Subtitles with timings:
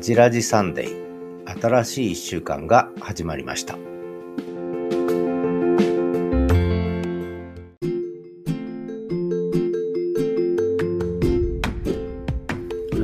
[0.00, 1.60] ジラジサンデー。
[1.60, 3.76] 新しい一週間が始まりました。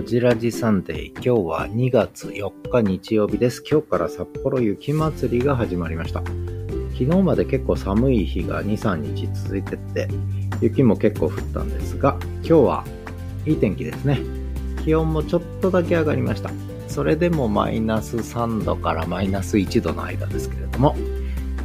[0.07, 3.63] ジラジサンデー今日は2月4日日曜日です。
[3.71, 6.21] 今日から札幌雪まつりが始まりました。
[6.94, 10.08] 昨日まで結構寒い日が2、3日続いてて
[10.63, 12.85] 雪も結構降ったんですが今日は
[13.44, 14.21] いい天気ですね。
[14.82, 16.50] 気温もちょっとだけ上がりました。
[16.96, 20.96] それでもマイナス3度からマイナス1度の間ですけれども、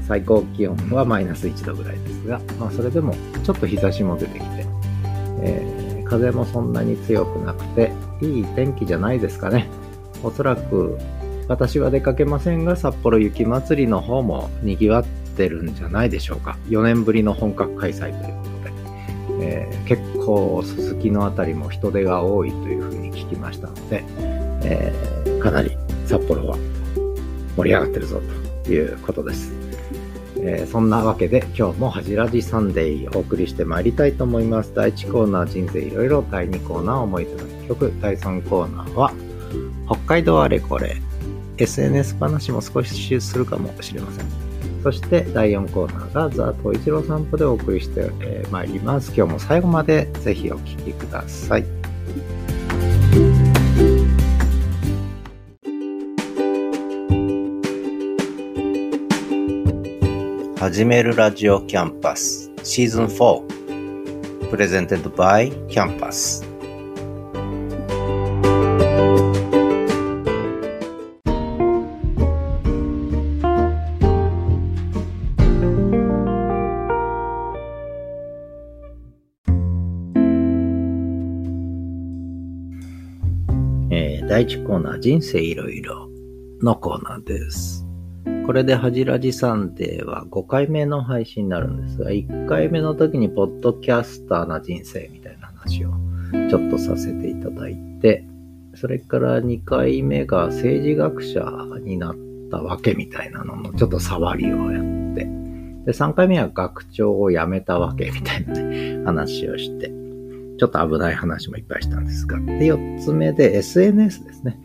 [0.05, 4.65] 最高気温はマイナス1度ぐらいですが、まあそれでもちょっと日差しも出てきて、
[5.41, 9.69] えー、風もそんなに強くなくて、いい天気じゃないですかね。
[10.21, 10.97] おそらく
[11.47, 16.57] 私は出かけませんが、札幌雪まつりの方も賑わってるんじゃないでしょうか。
[16.67, 18.49] 4年ぶりの本格開催というこ
[19.29, 24.03] とで、えー、結構すすきのあたりも人手が多いというふうに聞きましたので、
[24.63, 25.71] えー、かなり
[26.05, 26.57] 札幌は
[27.57, 28.21] 盛り上がってるぞ
[28.63, 29.51] ということです。
[30.43, 34.73] えー、そんなわけで今日もハジラジサンデーお送りしてまいりたいと思います。
[34.73, 39.13] 第1コーナー人生いろいろ、第2コーナー思い出の曲、第3コーナーは
[39.85, 40.97] 北海道あれこれ、
[41.57, 44.25] SNS 話も少しするかもしれません。
[44.81, 48.09] そして第4コーナーがザ・トイチロー散歩でお送りして
[48.49, 49.13] ま、いります。
[49.15, 51.65] 今日も最後までぜひお聴きください。
[60.61, 62.51] 始めるラジオキャンパス。
[62.61, 66.45] Season 4 Presented by Campus
[84.29, 86.07] 第1コーナー人生いろいろ
[86.61, 87.90] のコーナーです。
[88.45, 95.91] これでハジラジサンデーは5回目の配信になるんですが、1回目の時にポッドキャスターな人生みたいな話を
[96.49, 98.25] ちょっとさせていただいて、
[98.75, 101.43] それから2回目が政治学者
[101.81, 102.15] になっ
[102.49, 104.83] たわけみたいなののちょっと触りをやっ
[105.15, 105.25] て、
[105.85, 109.91] で、3回目は学長を辞めたわけみたいなね、話をして、
[110.57, 114.59] ちょっと危ない話もいっぱいしたんですが、で、4つ目で SNS ですね。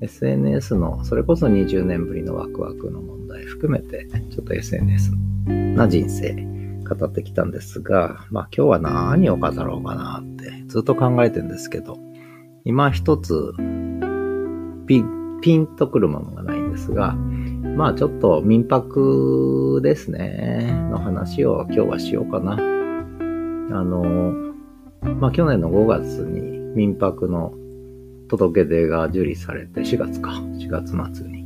[0.00, 5.12] SNS の、それこそ20年ぶりのワクワクの問題含めて、ちょっと SNS
[5.46, 6.34] な人生
[6.88, 11.98] 語ってきたんですが、まあ今日は何を語ろうかなってずっと考えてんですけど、
[12.64, 13.54] 今一つ
[14.86, 15.04] ピ
[15.42, 22.54] ピンとくるものがないんですが、まあちょっと民泊ですね、の話を今日はしようかな。
[22.54, 22.58] あ
[23.84, 24.54] の、
[25.20, 27.52] まあ去年の5月に民泊の
[28.30, 31.44] 届け出が受理されて、4月か、4月末に。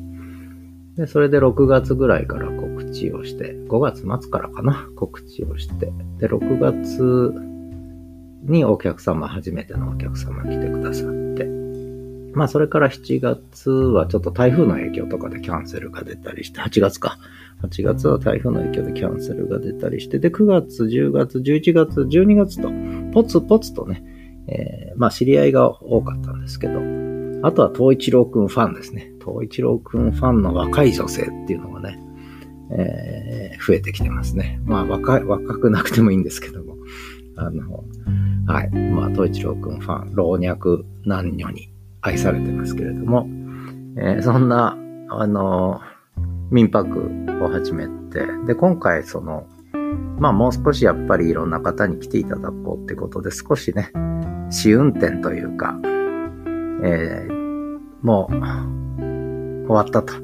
[0.97, 7.33] で、それで6月ぐらいから告知をして、5月末からかな、告知をして、で、6月
[8.43, 11.47] にお客様、初めてのお客様来てくださって、
[12.35, 17.19] まあそれから7月はちょっと台風の影響とかでキャンセルが出たりして、8月か。
[17.63, 22.71] 8月は台風の影響でキャンセルが出たりして、で、9月、10月、11月、12月と、
[23.13, 24.05] ポツポツとね、
[24.49, 26.81] えー、まあ知り合いが多かったんですけど、
[27.47, 29.13] あとは東一郎くんファンですね。
[29.25, 31.99] 東一郎くんファンの若い女性っていうのがね、
[32.73, 34.61] えー、増えてきてますね。
[34.65, 36.77] まあ若、若くなくてもいいんですけども、
[37.37, 37.85] あの、
[38.47, 38.71] はい。
[38.71, 43.27] まあ東一郎くんファン、老若男女に愛されてますけれども、
[43.97, 44.77] えー、そんな、
[45.11, 45.81] あの、
[46.51, 47.11] 民泊
[47.43, 49.47] を始めて、で、今回その、
[50.19, 53.91] まあもう少しやっぱりいろんな方に来ていただこうってことで少しね、
[54.51, 55.79] 試運転というか、
[56.83, 60.15] えー、もう終わったと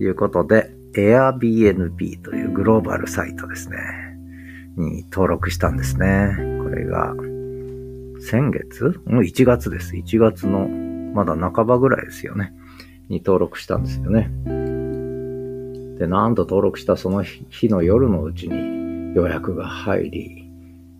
[0.00, 3.76] いうことで、Airbnb というグローバルサイトですね、
[4.76, 6.36] に登録したんですね。
[6.62, 7.14] これが、
[8.20, 9.00] 先月？
[9.06, 9.94] もう、1月です。
[9.94, 10.68] 1月の、
[11.14, 12.52] まだ半ばぐらいですよね。
[13.08, 14.30] に登録したんですよね。
[15.98, 18.83] で、なんと登録したその日の夜のうちに
[19.14, 20.44] 予約が入り、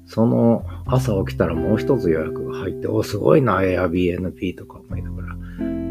[0.07, 5.37] その朝起きたらもう一つ予約が入って、お、すごいな、Airbnb とか思いながら、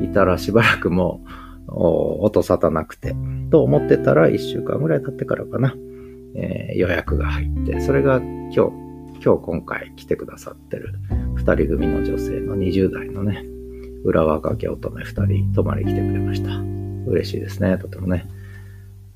[0.04, 1.22] いたらしばらくも
[1.68, 3.16] う、音沙汰なくて、
[3.50, 5.76] と思ってたら一週間ぐらい経ってからかな、
[6.36, 8.58] えー、予約が入って、それが今日、
[9.24, 10.94] 今日今回来てくださってる
[11.36, 13.44] 二人組の女性の20代のね、
[14.04, 16.52] 裏若き乙女二人泊まり来てくれました。
[17.10, 18.28] 嬉しいですね、とてもね。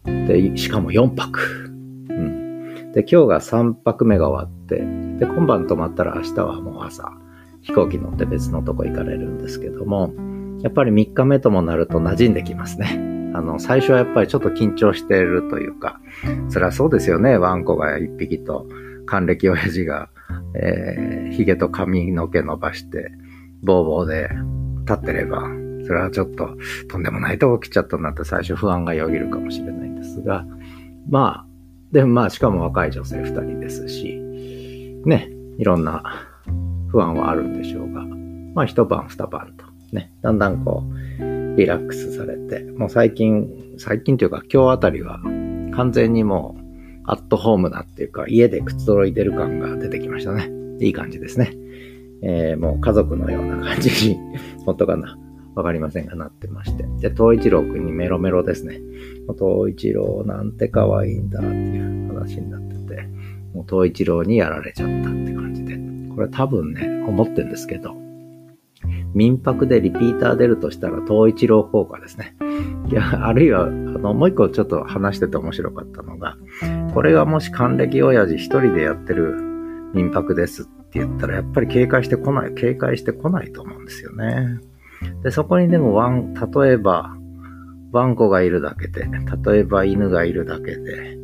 [0.06, 1.67] で、しかも4泊。
[2.98, 4.78] で、今日が3泊目が終わって、
[5.20, 7.12] で、今晩泊まったら明日はもう朝、
[7.62, 10.12] 飛行機乗って別のとこ行かれるんですけども、
[10.64, 13.00] やっぱり3日目ともなると馴染んできますね。
[13.36, 16.02] あの、最初はやっぱりちょっと緊張しているというか、
[16.50, 17.38] そりゃそうですよね。
[17.38, 18.66] ワンコが1匹と、
[19.06, 20.10] 還暦親父が、
[20.56, 23.12] えー、髭と髪の毛伸ばして、
[23.62, 24.32] ボーボーで
[24.88, 25.44] 立ってれば、
[25.86, 26.50] それはちょっと
[26.90, 30.48] とんでもないとこ来ちゃったなって最初不安がよぎるかもしれないんですが、
[31.08, 31.56] まあ、
[31.98, 34.22] でまあしかも若い女性2人ですし、
[35.04, 36.04] ね、いろんな
[36.90, 38.04] 不安はあるんでしょうが、
[38.54, 40.84] まあ一晩二晩とね、だんだんこ
[41.20, 45.20] う、リラックスされて、もう最近、最近というか今日あたりは
[45.76, 50.52] 完全にもうアットホームなっていうか家でくつろいでる感が出てきましたね。
[50.80, 51.52] いい感じですね。
[52.22, 54.20] えー、もう家族のような感じに、
[54.68, 55.18] 本当かな。
[55.56, 56.84] わかりませんがなってまして。
[57.00, 58.80] で、東一郎くんにメロメロですね。
[59.33, 63.03] 東一郎なんて可愛いんだっていう話になってて、
[63.53, 65.77] もう東一郎にやられちゃったって感じで。
[66.13, 67.95] これ多分ね、思ってるんですけど、
[69.13, 72.35] 民泊でリピーター出るとしたら東一郎効果ですね。
[72.89, 76.38] いや、あるいは、あの、もう一個ちょっと話してて面白かったのが、
[76.94, 79.35] これがもし還暦親父一人でやってる
[79.94, 84.59] 民泊ですって言ったら、やっぱり警戒してこない、警戒してこないと思うんですよね。
[85.24, 87.17] で、そこにでもワン、例えば、
[87.98, 89.08] ワンコがいるだけで、
[89.44, 91.18] 例えば犬がいるだけで、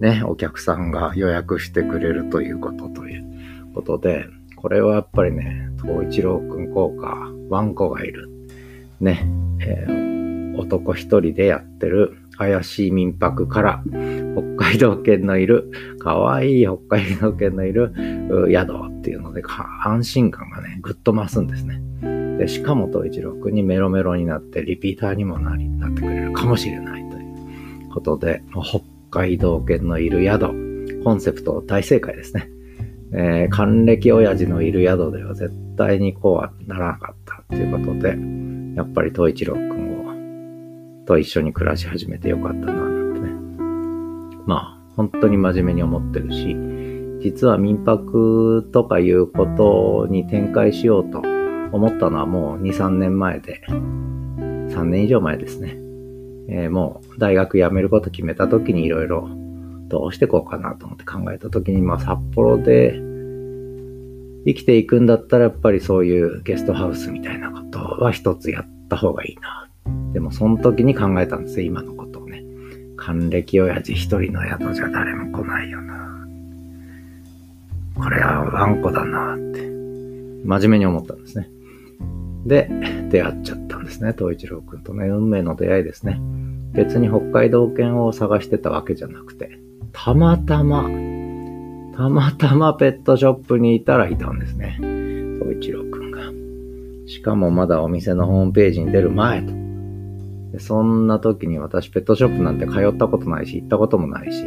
[0.00, 3.24] ね、お客さんが予約してくれるということという
[3.74, 8.30] ことで、これはやっぱりね、東一郎くん効果、ワンコがいる。
[9.00, 9.28] ね、
[9.60, 13.82] えー、男一人でやってる怪しい民泊から、
[14.56, 17.92] 北海道犬のいる、可愛い北海道犬のいる
[18.48, 19.42] 宿っていうので、
[19.84, 21.87] 安心感がね、ぐっと増すんですね。
[22.38, 27.20] で、しかも東一郎くんにメロメロになってリピーターにもなり、なってくれるかもしれないとい
[27.86, 28.80] うことで、北
[29.10, 32.48] 海道犬のいる宿、コンセプト大正解ですね。
[33.12, 38.16] えー、還暦親父のいる宿では絶対にこうはならなかったということで、
[38.76, 43.30] やっぱり東一郎くんを、と一緒に暮らし始めてよかったな、なんてね。
[44.46, 46.56] まあ、本当に真面目に思ってるし、
[47.20, 51.37] 実は民泊とかいうことに展開しようと
[51.72, 55.76] 思ったのはもう2、3年前で、3年以上前ですね。
[56.50, 59.28] えー、もう大学辞めること決めた時にいろいろ
[59.88, 62.98] どうしてこうかなと思って考えた時に、まあ札幌で
[64.46, 69.68] 生きていくんだったらやっぱりそういうゲストハウスみたいなことは一つやった方がいいな。
[70.12, 72.42] でもその時に考えたんですよ、今のことをね。
[72.96, 76.26] 還暦親父一人の宿じゃ誰も来ないよな。
[77.96, 79.60] これはワンコだなって、
[80.44, 81.48] 真面目に思ったんですね。
[82.46, 82.70] で、
[83.10, 85.06] 出会っちゃったんですね、東一郎くんとね。
[85.06, 86.20] 運命の出会いですね。
[86.72, 89.58] 別に北海道犬を探してたわけじゃなくて、
[89.92, 90.88] たまたま、
[91.96, 94.78] たまたまペットショップにいたらいたんですね。
[95.40, 96.20] 東一郎くんが。
[97.08, 99.52] しかもまだお店のホームページに出る前と。
[100.52, 104.44] でそんな時に私ペットショップなんて通ったことないし、行ったこともないし、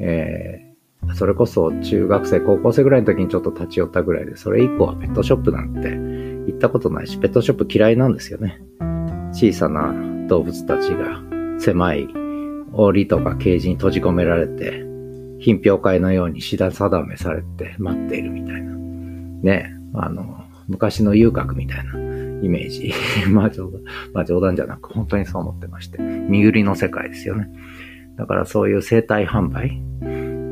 [0.00, 8.60] えー、それこそ中学生、高校生ぐらいの時にちょっと立ち寄ったぐらいで、それ以降はペットショップなんて行ったことないし、ペットショップ嫌いなんですよね。
[9.32, 9.94] 小さな
[10.28, 11.22] 動物たちが
[11.58, 12.08] 狭い
[12.72, 14.84] 檻とかケージに閉じ込められて、
[15.38, 18.72] 品評会のようにしだ定めされて待っているみたいな。
[19.42, 21.92] ね、あの、昔の遊郭みたいな
[22.42, 22.92] イメージ。
[23.30, 25.98] まあ冗談、まあ冗談じゃなく本当にそう思ってまして。
[25.98, 27.48] 身売りの世界ですよね。
[28.16, 29.80] だからそういう生体販売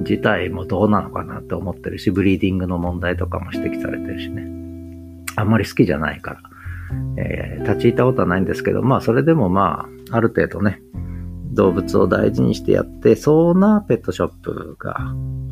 [0.00, 4.70] 自体もどうなのかなって思ってるし、ブリーディングの問題とかも指摘されてるしね。
[5.40, 6.40] あんまり好きじゃないから、
[7.18, 10.80] えー、立ち入ったことはないんですけど、まあそれでもまあ、ある程度ね、
[11.52, 14.97] 動物を大事にしてやってそうなペットショップが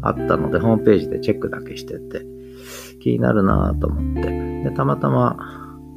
[0.03, 2.25] あったので、ホームページでチェックだけしてて、
[3.01, 5.37] 気になるなぁと思って、で、たまたま、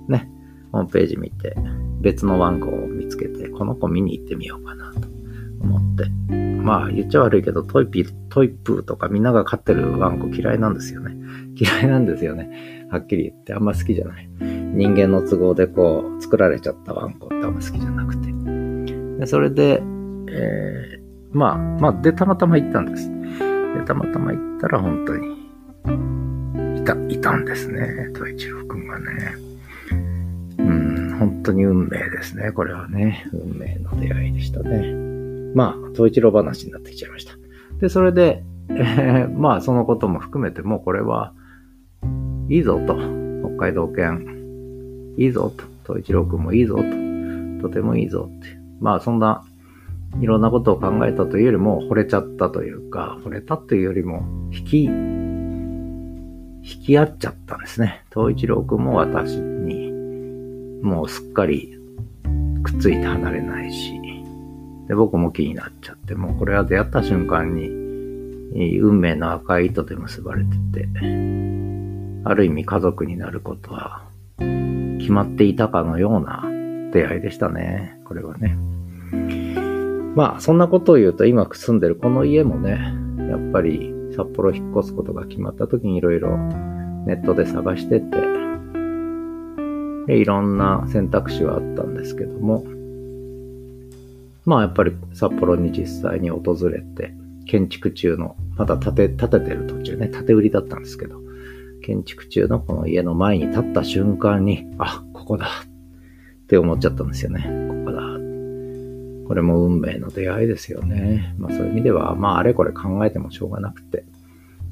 [0.07, 0.29] ね、
[0.71, 1.55] ホームページ見て、
[2.01, 5.07] 別のワンコを見つけて、この子見に行ってみようかなと
[5.61, 6.09] 思って。
[6.61, 11.15] まあ、言っちゃ悪いけど、トイピ、トイプーとかみんなが飼ってるワンコ嫌いなんですよね。
[11.55, 12.80] 嫌いなんですよね。
[12.91, 14.29] はっきり言ってあんま好きじゃない。
[14.73, 18.29] 人間の都合でこう、作られちゃったワンコってあんま好きじゃなくて。
[19.19, 19.81] でそれで、
[20.29, 23.09] えー、まあ、まあ、で、たまたま行ったんです。
[23.09, 28.09] で、たまたま行ったら本当に、いた、いたんですね。
[28.13, 29.05] 戸一郎くんがね。
[30.57, 32.51] うん、本当に運命ですね。
[32.51, 34.93] これはね、運命の出会いでしたね。
[35.55, 37.33] まあ、戸一郎話になってきちゃいました。
[37.79, 41.33] で、それで、えー、まあ、そのことも含めて、もうこれは、
[42.51, 42.97] いいぞと。
[43.55, 45.63] 北海道犬、いいぞと。
[45.85, 46.81] 戸一郎くんもいいぞと。
[47.61, 48.47] とてもいいぞって。
[48.81, 49.45] まあ、そんな、
[50.19, 54.91] いろんなことを考えたというよりも、惚れちゃったというか、惚れたというよりも、引き、引
[56.87, 58.03] き合っちゃったんですね。
[58.13, 59.89] 東一郎くんも私に、
[60.83, 61.79] もうすっかり
[62.63, 63.93] くっついて離れないし、
[64.89, 67.69] で、僕も気になっちゃって、もうこれは出会った瞬間に、
[68.81, 70.89] 運命の赤い糸で結ばれてて、
[72.23, 74.03] ある意味家族になることは
[74.99, 76.43] 決まっていたかのような
[76.91, 77.97] 出会いでしたね。
[78.05, 78.57] これはね。
[80.15, 82.93] まあ、そんなことを言うと今住んでるこの家もね、
[83.29, 86.37] やっぱり札幌引っ越すことが決まった時にいろいろ
[87.05, 88.05] ネットで探してて、
[90.09, 92.65] いろんな選択肢はあったんですけども、
[94.45, 97.13] まあやっぱり札幌に実際に訪れて、
[97.45, 101.21] 建築中の、まだ建て、建ててる途中ね、建て売りだったんですけど、
[101.81, 107.43] 建築中のこの家の前に立った瞬間に、あ、ここだって思っちゃったんですよね。
[107.69, 108.01] ここだ。
[109.27, 111.33] これも運命の出会いですよね。
[111.37, 114.03] まあそういう意味では、まああれこれ考えてもしょうがなくて、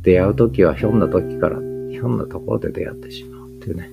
[0.01, 1.58] 出会う時はひょんな時から、
[1.92, 3.89] ひょんなところで出会ってしまうっていうね。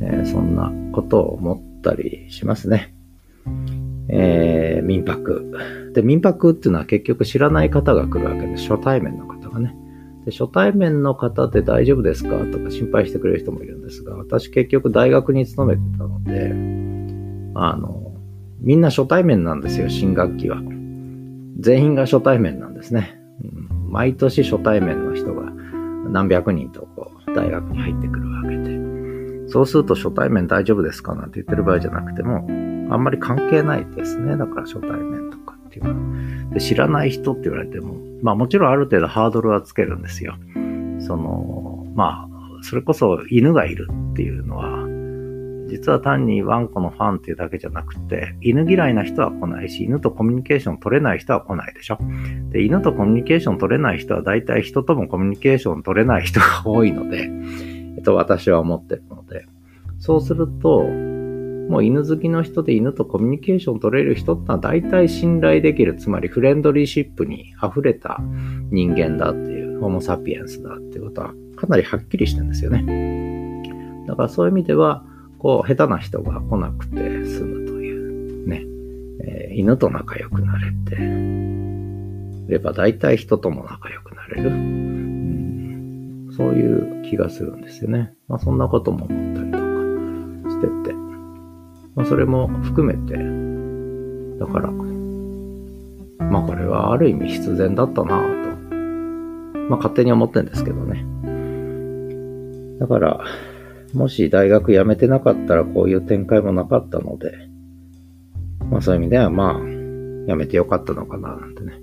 [0.00, 2.94] えー、そんなことを思ったりしますね。
[4.08, 5.52] えー、民泊。
[5.94, 8.68] で、民泊っていうのは結局知らない方が来るわけです。
[8.68, 9.76] 初対面の方がね。
[10.24, 12.30] で初対面の方で大丈夫ですか？
[12.46, 16.52] とか心配してくれる人もいるんですが、私結局大学に勤めてたので、
[17.54, 18.14] あの、
[18.60, 20.62] みんな初対面なんですよ、新学期は。
[21.60, 23.20] 全員が初対面なんですね。
[23.42, 25.52] うん、毎年初対面の人が
[26.08, 29.48] 何百人とこう大学に入ってくるわけで。
[29.48, 31.14] そうすると初対面大丈夫ですか？
[31.14, 32.46] なんて言ってる場合じゃなくても、
[32.90, 34.38] あんまり関係ないですね。
[34.38, 35.23] だから初対面
[35.78, 36.54] っていうのは。
[36.54, 40.34] で知らない人って言われても、まあもちろんある程度ハードルはつけるんですよ。
[41.00, 44.88] その、まあ、それこそ犬がいるっていうのは、
[45.68, 51.98] 実は単にワンコのファンっていうだけじゃなくて、犬嫌いな人は来ないし、犬とコミュニケーション取れない人は来ないでしょ。
[52.50, 57.30] で、犬とコミュニケーション取れない人は大体人ともコミュニケーション取れない人が多いので、
[57.96, 59.46] えっと、私は思ってるので、
[59.98, 60.84] そうすると、
[61.68, 68.18] もう犬好きの人で犬とコミュニケーション取れる人ってのは大体信頼できる、つまりフレンドリーシップに溢れた
[68.70, 74.04] 人間だっていう、ホモサピエンスだっていうことはかなりはっきりしてるんですよね。
[74.06, 75.04] だからそういう意味では、
[75.38, 78.64] こう、下手な人が来なくて済むというね、
[79.22, 81.44] えー、犬と仲良くなれて、
[82.48, 84.50] れば大体人とも仲良くなれる。
[84.50, 88.14] うん、そういう気がするんですよね。
[88.28, 89.64] まあそんなことも思ったりとか
[90.50, 91.03] してて。
[91.94, 93.14] まあ、それも含めて、
[94.38, 94.70] だから、
[96.30, 98.74] まあこれはある意味必然だったなぁと、
[99.68, 101.04] まあ勝手に思ってんですけどね。
[102.80, 103.24] だから、
[103.92, 107.32] もし大学辞めてなかったらこういう展開もなかったので、
[108.70, 109.60] まあそういう意味ではまあ、
[110.26, 111.74] 辞めてよかったのかななんてね、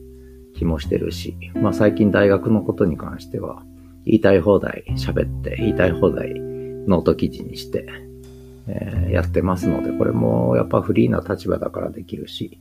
[0.55, 3.63] 気もしてるし、まあ最近大学のことに関しては、
[4.05, 6.33] 言いたい放題喋って、言いたい放題
[6.87, 7.87] ノート記事にして、
[8.67, 12.59] えー、やってますので、これもやっぱフリーな立場だからできるし、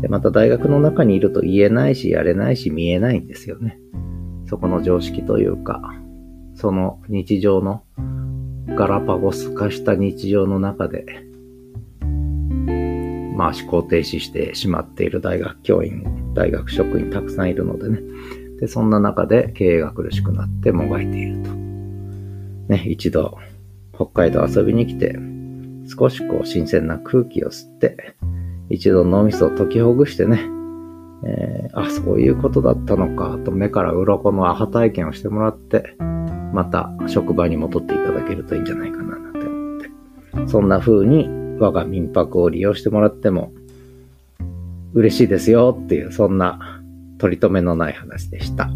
[0.00, 3.78] で、また大学の中にいると言えないし、やれないし、見えないんですよね。
[4.46, 5.94] そこの常識というか、
[6.54, 7.82] その日常の
[8.68, 11.06] ガラパゴス化した日常の中で、
[13.36, 18.00] まあ思考停止してしまっている大学教員、大学職員たくさんいるのでね。
[18.60, 21.50] で、そんな中で経営が苦しくなってもがいていると。
[22.68, 23.38] ね、一度
[23.94, 25.18] 北海道遊びに来て、
[25.96, 28.14] 少しこう新鮮な空気を吸って、
[28.70, 30.48] 一度脳みそを解きほぐしてね、
[31.24, 35.94] えー、あ、そういうことだったのか、と目から鱗のアハ体験をしてもらって、
[36.52, 40.50] また職場に戻っていただけるといいんじゃないかな、なんて思って。
[40.50, 43.52] そんな風に我が民泊を利用してもらっても
[44.94, 46.82] 嬉しいですよっていう、そんな
[47.18, 48.70] 取り留めのない話でした。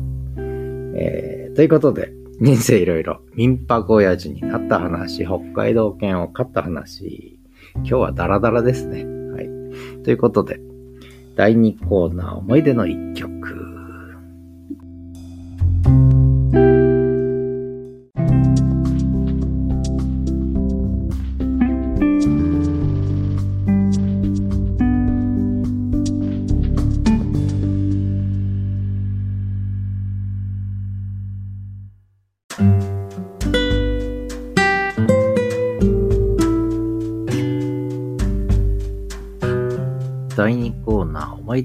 [0.95, 7.39] えー、ということで、人生いろいろ、民泊親父になった話、北海道犬を飼った話、
[7.77, 9.07] 今日はダラダラですね。
[9.33, 10.03] はい。
[10.03, 10.61] ということで、
[11.35, 13.66] 第2コーナー思い出の一曲。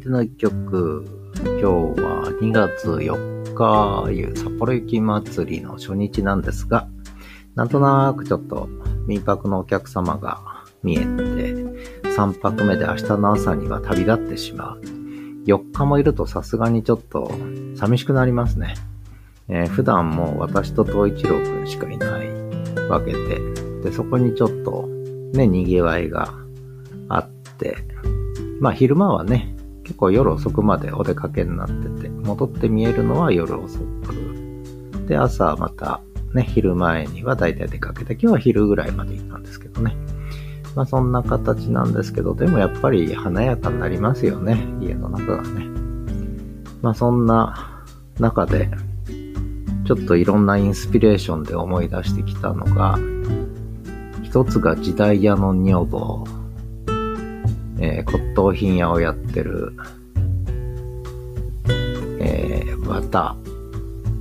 [0.09, 1.05] ナー、思い曲。
[1.35, 6.87] 今日は2月4日、札幌雪まつりの初日なんですが、
[7.55, 8.69] なんとなくちょっと
[9.07, 11.05] 民泊のお客様が見えて、
[12.15, 14.81] 3泊目で明日の朝には旅立ってしまう。
[15.45, 17.31] 4日もいるとさすがにちょっと
[17.75, 18.75] 寂しくなりますね。
[19.49, 22.29] えー、普段も私と東一郎くんしかいない
[22.89, 23.39] わけで、
[23.83, 24.87] で、そこにちょっと
[25.33, 26.33] ね、賑わいが
[27.09, 27.77] あって、
[28.59, 29.50] まあ昼間はね、
[29.91, 35.05] 結構夜遅くまでお出かけになってて、戻って見えるのは夜遅く。
[35.05, 35.99] で、朝また
[36.33, 39.93] ね、昼前には大体出かけて、今日は昼ぐらいまで行ったんですけどね。
[40.77, 45.67] まあそんな形なんですけど、でもやっぱり華やかになりますよね、家の中がね。
[46.81, 47.83] まあそんな
[48.17, 48.71] 中で、
[49.85, 52.97] ちょっといろんなインスピレーションで思い出してきたのが、
[54.23, 56.23] 一つが時代屋の女房、
[57.81, 59.73] えー、骨董品屋をやってる、
[62.19, 63.35] えー、綿、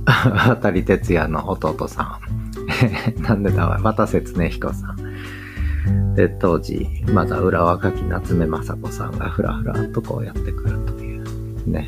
[0.47, 2.31] 渡哲也の弟さん。
[3.21, 6.15] なんでだわ、渡瀬恒彦さん。
[6.15, 11.23] で、当時、まだ裏若き夏目雅子さんがふらふらとこうやってくるという、
[11.69, 11.85] ね。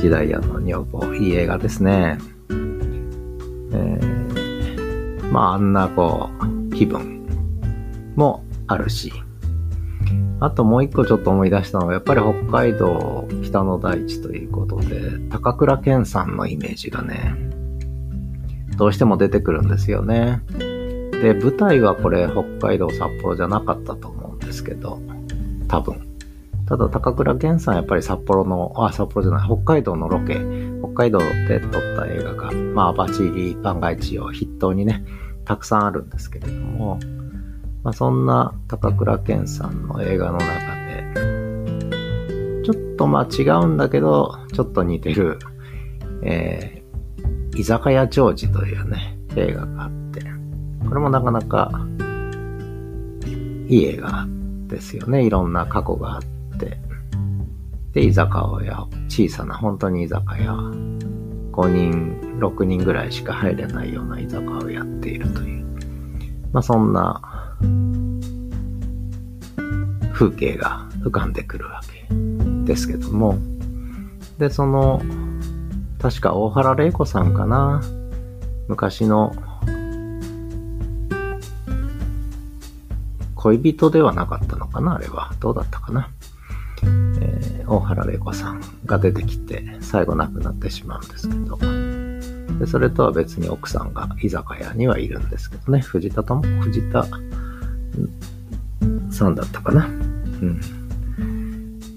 [0.00, 2.18] 時代屋の女房、いい映画ですね。
[3.72, 6.30] えー、まあ、あんなこ
[6.70, 7.26] う、気分
[8.16, 9.12] もあるし、
[10.38, 17.34] あともう一個ちょっと思い出したのは、やっぱり北海道北の大地ということで、高倉健さんのイメージがね、
[18.76, 20.42] どうしても出てくるんですよね。
[21.22, 25.00] で、舞台はこれ北海道札幌じゃなかったと思うんですけど、
[25.68, 26.06] 多分。
[26.66, 30.34] ただ高倉健さんやっぱり札幌の、あ、札幌じゃない、北海道のロケ、
[30.80, 35.04] 北海道で撮った映画が、まあ、バチリ、万が一を筆頭にね、
[35.44, 36.98] たくさんあるんですけれども、
[37.86, 40.74] まあ、そんな高倉健さんの映画の中
[41.14, 45.38] で、ちょっとまあ違うんだけど、ちょっと似てる、
[46.24, 50.20] えー、居酒屋長寿というね、映画があって、
[50.84, 51.86] これもなかなか
[53.68, 54.26] いい映画
[54.66, 55.24] ですよね。
[55.24, 56.22] いろんな過去があっ
[56.58, 56.78] て。
[57.92, 58.32] で、居酒
[58.64, 60.54] 屋、小さな本当に居酒屋、
[61.52, 65.64] 5人、6人ぐらいしか入れないような居酒屋をやっているという。
[66.52, 67.35] まあそんな
[70.12, 72.06] 風景が浮かんでくるわけ
[72.64, 73.38] ですけども、
[74.38, 75.02] で、その、
[76.00, 77.82] 確か大原玲子さんかな、
[78.68, 79.34] 昔の
[83.34, 85.32] 恋人ではなかったのかな、あれは。
[85.38, 86.10] どうだったかな。
[86.82, 91.58] えー、大原玲子さんが出てきて、最後亡くなってしまうんですけど、
[92.58, 97.06] でそれとは別に奥さんが居酒屋にはいるんですけどね、藤田とも、藤田
[99.10, 99.86] さんだったかな。
[99.86, 100.60] うん。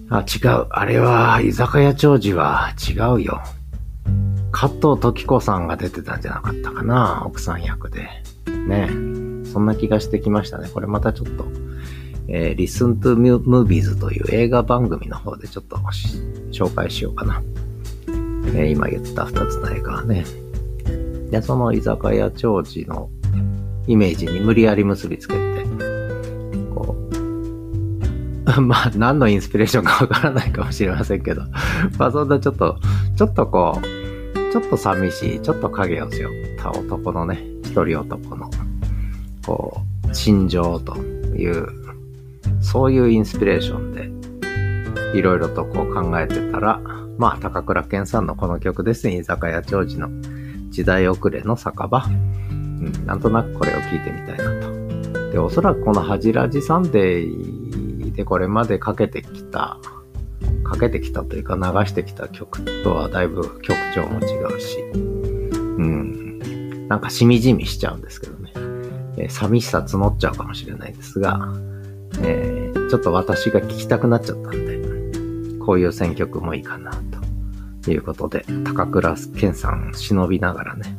[0.10, 0.68] あ、違う。
[0.70, 3.42] あれは、居酒屋長寿は違うよ。
[4.52, 7.24] 加藤時子さんが出てたんじゃなかったかな。
[7.26, 8.10] 奥さん役で。
[8.68, 8.90] ね
[9.46, 10.70] そんな気がしてきましたね。
[10.70, 11.46] これまたちょっと、
[12.28, 15.78] えー、Listen to Movies という映画番組の方でちょっと
[16.52, 17.42] 紹介しようかな。
[18.08, 20.26] えー、今言った二つの映画はね。
[21.32, 23.10] で、その居酒屋長寿の
[23.88, 25.49] イメージに無理やり結びつけて、
[28.62, 31.44] まあ、何のインスピレーションかわからないかもしれませんけど、
[31.98, 32.78] まあ、そんなちょっと、
[33.16, 38.50] ちょっとこう、ちょっと寂しい、ちょっと影を背負った男のね、一人男の、
[39.46, 41.68] こう、心情という、
[42.62, 46.80] そういうインスピレーションで、いろいろとこう考えてたら、
[47.18, 50.10] まあ、高倉健さんのこの曲ですね、居酒屋長寿の
[50.70, 52.04] 時代遅れの酒場。
[52.08, 55.32] うん、なんとなくこれを聴いてみたいなと。
[55.32, 57.59] で、おそらくこのハジラジサンデー
[58.20, 59.80] でこれまでかけてきた、
[60.66, 68.52] かけてきたというか流してきた曲とはだいぶ曲調も違うし、うん、なんかしみじみしちゃうんですけどね。
[69.16, 71.40] えー、寂しさ募っちゃうかもしれないですが、
[72.22, 76.92] えー、ちょっと私が聴きたくなっちゃったんで、こういう選曲もいいかな、
[77.82, 80.98] ということで、高倉健さん忍びながらね、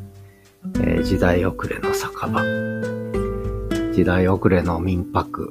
[0.76, 2.42] えー、時代遅れの酒場、
[3.92, 5.50] 時代遅れの民泊。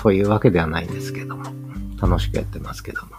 [0.00, 1.44] というわけではないんですけども、
[2.00, 3.10] 楽しくやってますけども。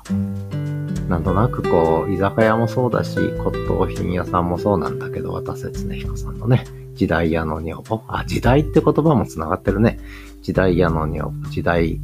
[1.07, 6.65] なんとなくこう、居酒屋もそうだし、骨董品屋さんもそうなんだけど、渡瀬恒彦さんのね、
[6.95, 8.01] 時代屋の女房。
[8.07, 9.99] あ、時代って言葉も繋がってるね。
[10.41, 12.01] 時代屋の女房、時代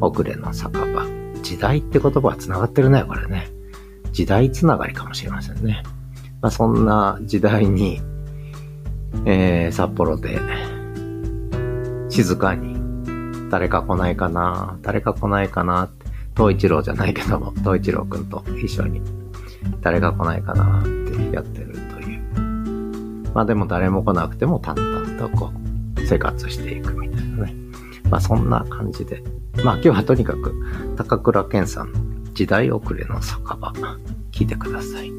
[0.00, 1.04] 遅れの酒場。
[1.42, 3.50] 時代って言葉は繋がってるね、これね。
[4.12, 5.82] 時代つながりかもしれませんね。
[6.40, 8.00] まあ、そんな時代に、
[9.24, 10.38] えー、札幌で
[12.08, 12.69] 静かに、
[13.50, 19.02] 誰か来ないかな、誰か来ないかなって、東一郎じゃないけども、東一郎くんと一緒に、
[19.82, 22.20] 誰が来ないかなってやってるという。
[23.34, 25.50] まあでも誰も来なくても淡々とこ
[25.96, 27.54] う、生活していくみたいなね。
[28.08, 29.22] まあそんな感じで。
[29.64, 30.54] まあ今日はとにかく、
[30.96, 31.98] 高倉健さんの
[32.32, 33.72] 時代遅れの酒場、
[34.30, 35.12] 聞いてください。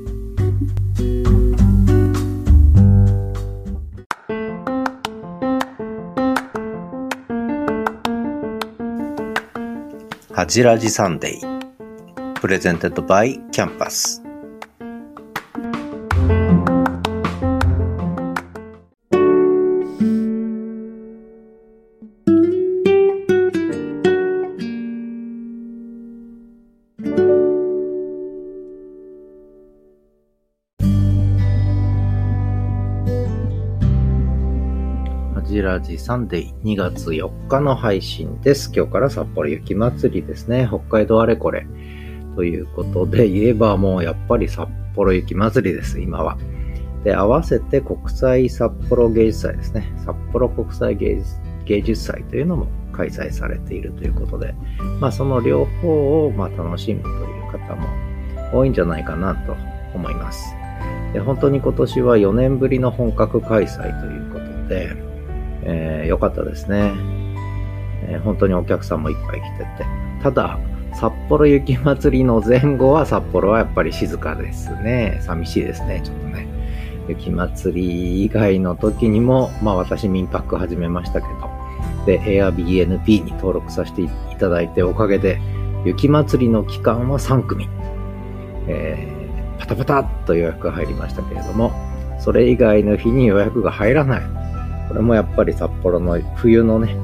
[10.47, 12.33] ジラジサンデー。
[12.39, 14.20] プレゼンテッドバイキャンパス。
[35.71, 38.69] ラジサンデー2月4日の配信です。
[38.75, 40.67] 今日から札幌雪まつりですね。
[40.67, 41.65] 北海道あれこれ。
[42.35, 46.37] ということで言えばもうやっぱり札幌雪まつりです、今は。
[47.05, 49.93] で、合わせて国際札幌芸術祭ですね。
[49.99, 51.23] 札幌国際芸
[51.81, 54.53] 術祭というのも開催されているということで、
[54.99, 57.87] まあその両方をま楽しむという方も
[58.51, 59.55] 多いんじゃないかなと
[59.95, 60.53] 思います。
[61.13, 65.10] で本当に今年は4年ぶりの本格開催ということで、
[65.63, 66.93] えー、よかったですね、
[68.07, 69.85] えー、本当にお客さんもいっぱい来てて。
[70.23, 70.59] ただ、
[70.93, 75.19] 札幌雪まつりの前後は札幌はやっぱり静かですね。
[75.21, 76.47] 寂しいですね、ちょっとね。
[77.07, 81.49] 雪まつり以外の時にも、まあ私民泊始めましたけど、
[82.05, 85.39] で、Airbnb に登録させていただいておかげで、
[85.85, 87.67] 雪まつりの期間は3組、
[88.67, 91.71] えー、パタパタっと予約が入りましたけれども、
[92.19, 94.40] それ以外の日に予約が入らない。
[94.91, 96.97] これもやっぱり札幌の冬のね、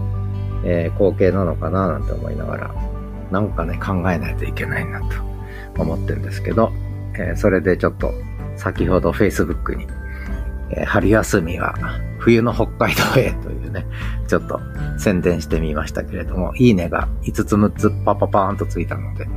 [0.65, 2.75] えー、光景なのかななんて思いながら、
[3.31, 6.73] なんかね、考えないといけないなと思ってるんですけど、
[7.13, 8.11] えー、それでちょっと
[8.57, 9.87] 先ほど Facebook に、
[10.71, 11.75] えー、春休みは
[12.19, 13.85] 冬の北海道へというね、
[14.27, 14.59] ちょっと
[14.97, 19.29] 宣伝してみましたけれども、いいねが5つ6つパパパーンとついたので、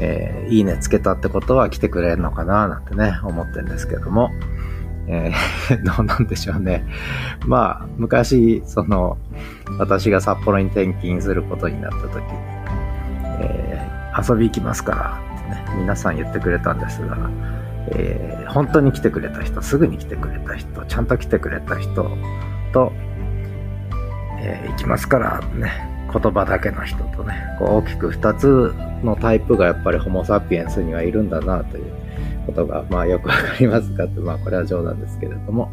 [0.00, 4.30] えー、いいねつけたってことは来てくれるのかななんてね、思ってるんですけども、
[5.08, 6.84] えー、 どうなんでしょうね。
[7.46, 9.16] まあ、昔、その、
[9.78, 12.22] 私が札幌に転勤することになった時に、
[13.40, 17.16] えー、遊び行きますからってね、皆さん言ってくれたんですが、
[17.92, 22.10] えー、本当に来てくれた人、すぐに来てくれた人、ちゃんと来てくれた人
[22.72, 22.92] と、
[24.40, 31.84] えー、行きますからね、言葉だけの人とね、こう大きく2つのタイプがやっぱりホモ・サピエンスにはいるんだなという
[32.48, 35.70] ことが、まあよくわかりますかって、まあこれは冗談ですけれども、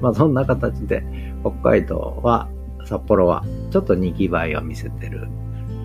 [0.00, 1.04] まあそんな形で
[1.42, 2.48] 北海道は、
[2.84, 5.28] 札幌はちょっと賑わいを見せてる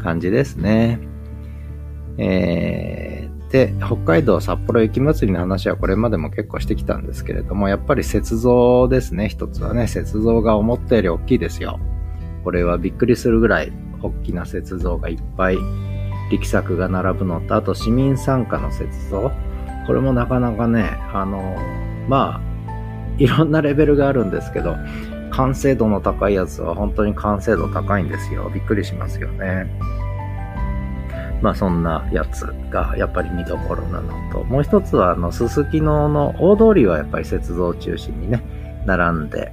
[0.01, 0.99] 感じですね。
[2.17, 9.29] えー、で、北海道札幌雪まつりの話はこれまでも結構してきたんですけれども、やっぱり雪像ですね。
[9.29, 11.79] 一つはね、雪像が思ったより大きいですよ。
[12.43, 13.71] これはびっくりするぐらい
[14.01, 15.57] 大きな雪像がいっぱい
[16.31, 19.31] 力作が並ぶのと、あと市民参加の雪像。
[19.87, 21.57] これもなかなかね、あの、
[22.07, 22.41] まあ、
[23.17, 24.75] いろんなレベルがあるんですけど、
[25.31, 28.51] 完成度の高いやつは本当に完成度高いんですよ。
[28.53, 29.67] びっくりしますよね。
[31.41, 38.43] まあそんなやつがやっぱり見どころなのと、もう一つはあの、すすきのの大通りはやっぱり雪像中心にね、
[38.85, 39.51] 並んで、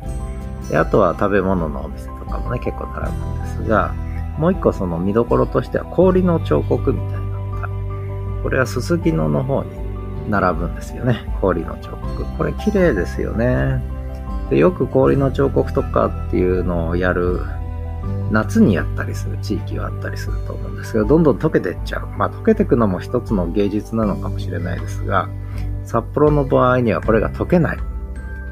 [0.70, 3.94] であとは食べ物のお店とかもね、結構並ぶんですが、
[4.38, 7.68] もう一個その見どころとしては氷の彫刻みたいなのが、
[8.42, 9.83] これはすすきのの方に
[10.28, 11.26] 並ぶんですよね。
[11.40, 12.24] 氷の彫刻。
[12.36, 13.82] これ綺麗ですよね。
[14.50, 17.40] でよく氷の彫刻とかっていうのをやる
[18.30, 22.08] 夏にやったりする地域はあったりすると思うんですけど、どんどん溶けていっちゃう。
[22.18, 25.28] まあ溶けていくのも一つの芸術なのかもしれないですが、
[25.84, 27.78] 札幌の場合にはこれが溶けない。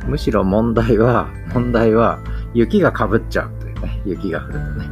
[0.07, 2.19] むしろ問題は、問題は
[2.55, 4.91] 雪が被っちゃうというね、雪が降るとね。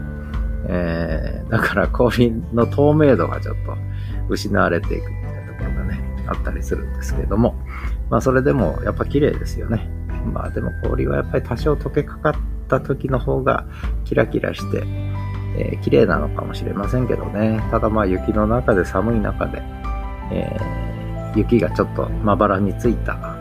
[0.73, 3.77] えー、だから氷の透明度がちょっと
[4.29, 5.11] 失われていく
[6.31, 7.55] あったりするんですけれども、
[8.09, 9.89] まあそれでもやっぱ綺麗ですよね。
[10.33, 12.35] まあでも氷はやっぱり多少溶けかかっ
[12.69, 13.67] た時の方が
[14.05, 14.85] キラキラして、
[15.59, 17.61] えー、綺麗なのかもしれませんけどね。
[17.71, 19.63] ただまあ雪の中で寒い中で、
[20.31, 23.37] えー、雪がちょっとまばらについた、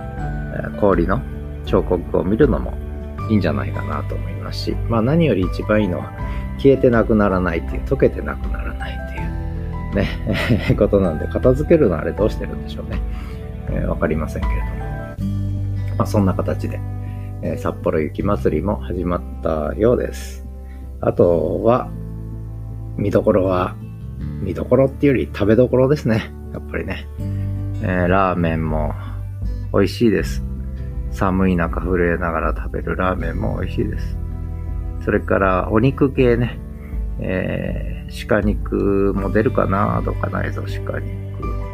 [0.82, 1.22] 氷の
[1.66, 2.74] 彫刻を見るのも
[3.30, 6.12] いいんじゃないかなと思いますし、まあ何より一番いいのは
[6.58, 8.69] 消えてなくならないっていう、溶けてなくなら
[9.90, 10.08] いうね、
[10.78, 13.00] ことなんで片付けるのあれどうしてるんでしょうね。
[13.72, 14.70] えー、わかりませんけれども。
[15.98, 16.80] まあそんな形で、
[17.42, 20.48] えー、札幌雪まつりも始まったようです。
[21.02, 21.90] あとは、
[22.98, 23.76] 見どころは、
[24.42, 26.32] 見どころっていうより食べどころですね。
[26.54, 27.06] やっぱりね。
[27.82, 28.94] えー、ラーメンも
[29.74, 30.44] 美味しいです。
[31.12, 34.18] 寒い中震えながら食べるラーメンも美味しいです。
[35.04, 36.60] それからお肉系ね、
[37.20, 41.10] え、鹿肉も出るかなどうかないぞ、鹿肉。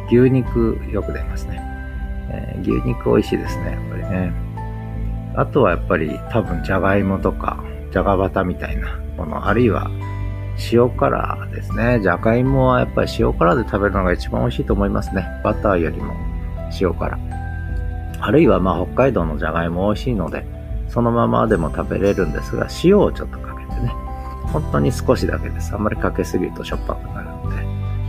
[0.08, 1.60] 牛肉よく出ますね。
[2.30, 4.32] えー、牛肉美味しいですね、やっぱりね。
[5.36, 9.90] あとはやっぱり多分じゃがいもとか、じゃがバタみたいなもの、あるいは
[10.72, 12.00] 塩辛ですね。
[12.02, 15.26] じゃがいもはやっぱり塩辛で食べるのが一番美味しいと思いますね。
[15.44, 16.14] バターよりも
[16.80, 17.18] 塩辛。
[18.20, 20.44] あるいはまあ北海道のじゃがいも美味しいので、
[20.88, 23.45] そのままでも食べれるんですが、塩をちょっと。
[24.56, 25.74] 本当に少しだけです。
[25.74, 27.62] あんまりかけすぎるとしょっぱくなるので、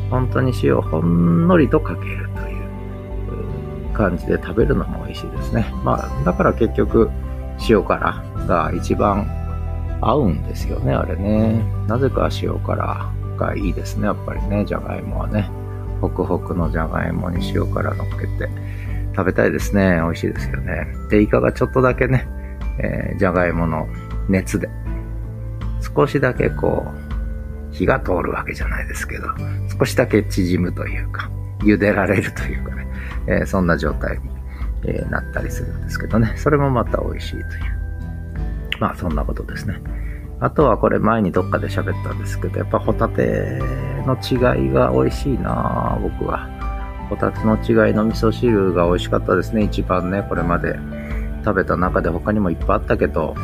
[0.10, 2.54] 本当に塩をほんのりとかけるとい
[3.92, 5.70] う感じで食べるのも美味しいですね。
[5.84, 7.10] まあ、だから結局、
[7.68, 9.28] 塩辛が一番
[10.00, 11.66] 合うんですよね、あれね。
[11.88, 15.50] なぜか塩辛がいいですね、やっぱりね、じゃがいもはね。
[16.00, 18.50] ホクホクのじゃがいもに塩辛乗っけて
[19.14, 20.00] 食べたいですね。
[20.02, 20.88] 美味しいですよね。
[21.10, 22.26] で、イカがちょっとだけね、
[22.80, 23.90] えー、じゃがいもの
[24.30, 24.70] 熱で、
[25.82, 26.86] 少しだけこ
[27.72, 29.28] う、火が通るわけじゃないですけど、
[29.78, 32.88] 少しだけ縮むというか、茹でられるというかね、
[33.28, 34.30] えー、そんな状態に、
[34.84, 36.34] えー、なったりするんですけどね。
[36.38, 37.46] それもまた美味しいという。
[38.80, 39.80] まあそんなことですね。
[40.40, 43.60] あとはこれ前にどっかで喋ったんですけど、やっぱホタテ
[44.06, 46.48] の違いが美味しいな僕は。
[47.10, 49.64] ホタテの違いの味噌汁が美味しかったですね。
[49.64, 50.78] 一番ね、これまで
[51.44, 53.36] 食べた中で他にもいっぱいあったけど、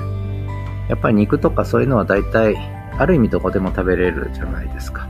[0.89, 2.57] やっぱり肉とかそういうのは大体、
[2.97, 5.07] ある意味どこでも食べれるじゃないですか。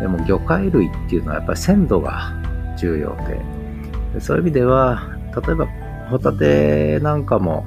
[0.00, 2.32] でも魚介類っていうのはやっぱり鮮度が
[2.78, 3.14] 重要
[4.14, 5.66] で、そういう意味では、例えば
[6.08, 7.66] ホタテなんかも、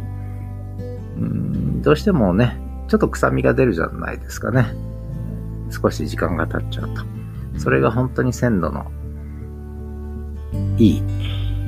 [1.18, 4.74] うんどうしてもね、ちょっと臭みが出るじゃないですかね。
[5.70, 7.04] 少し時間が経っちゃうと。
[7.60, 8.92] それが本当に鮮度の
[10.78, 11.04] いい、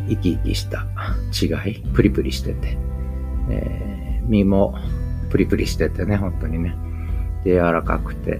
[0.10, 0.86] 生き生きした
[1.32, 2.78] 違い、プリプリしてて、
[3.50, 4.76] えー、身も
[5.36, 6.78] プリプリしててね、本当にね。
[7.44, 8.40] で、柔らかくて、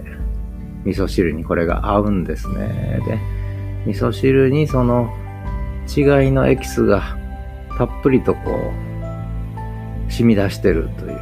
[0.86, 3.02] 味噌汁にこれが合うんですね。
[3.06, 3.18] で、
[3.84, 5.14] 味噌汁にその
[5.94, 7.18] 違いのエキスが
[7.76, 8.72] たっぷりとこ
[10.08, 11.16] う、染み出してるという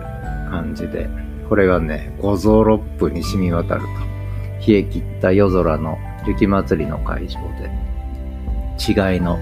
[0.49, 1.09] 感じで、
[1.49, 3.87] これがね、五臓六腑に染み渡ると。
[4.71, 7.69] 冷え切った夜空の雪祭りの会場で、
[8.79, 9.41] 違いの、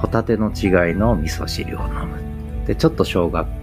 [0.00, 2.66] ホタテの違いの味噌汁を飲む。
[2.66, 3.59] で、ちょっと生姜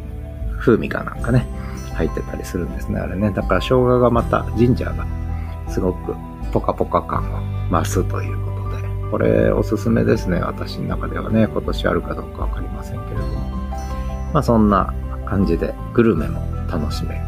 [0.59, 1.47] 風味かなんかね、
[1.93, 3.31] 入ってたりするんですね、あれね。
[3.31, 5.05] だから生姜がまた、ジンジャーが、
[5.69, 6.15] すごく
[6.51, 7.23] ポカポカ感
[7.69, 13.39] を増すということで、これおすすめですね、私の中ではね、今年あるかどうかわかりませんけれども。
[14.33, 14.93] まあそんな
[15.25, 16.41] 感じで、グルメも
[16.71, 17.21] 楽しめる。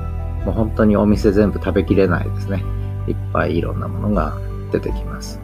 [0.45, 2.63] もう本当にお店全部食べきれないですね。
[3.07, 4.37] いっぱいいろんなものが
[4.71, 5.39] 出てきます。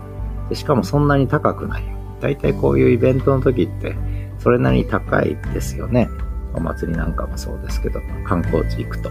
[0.50, 1.84] でしかもそんなに高くない。
[2.22, 3.96] だいたいこういうイベントの時って、
[4.40, 6.10] それなりに高いですよね。
[6.56, 9.10] お祭りなんかもそうですけど、観光地行くと。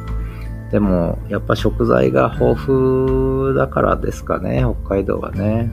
[0.71, 5.71] でも、やっぱ食材が豊富だからですかね、北海道はね。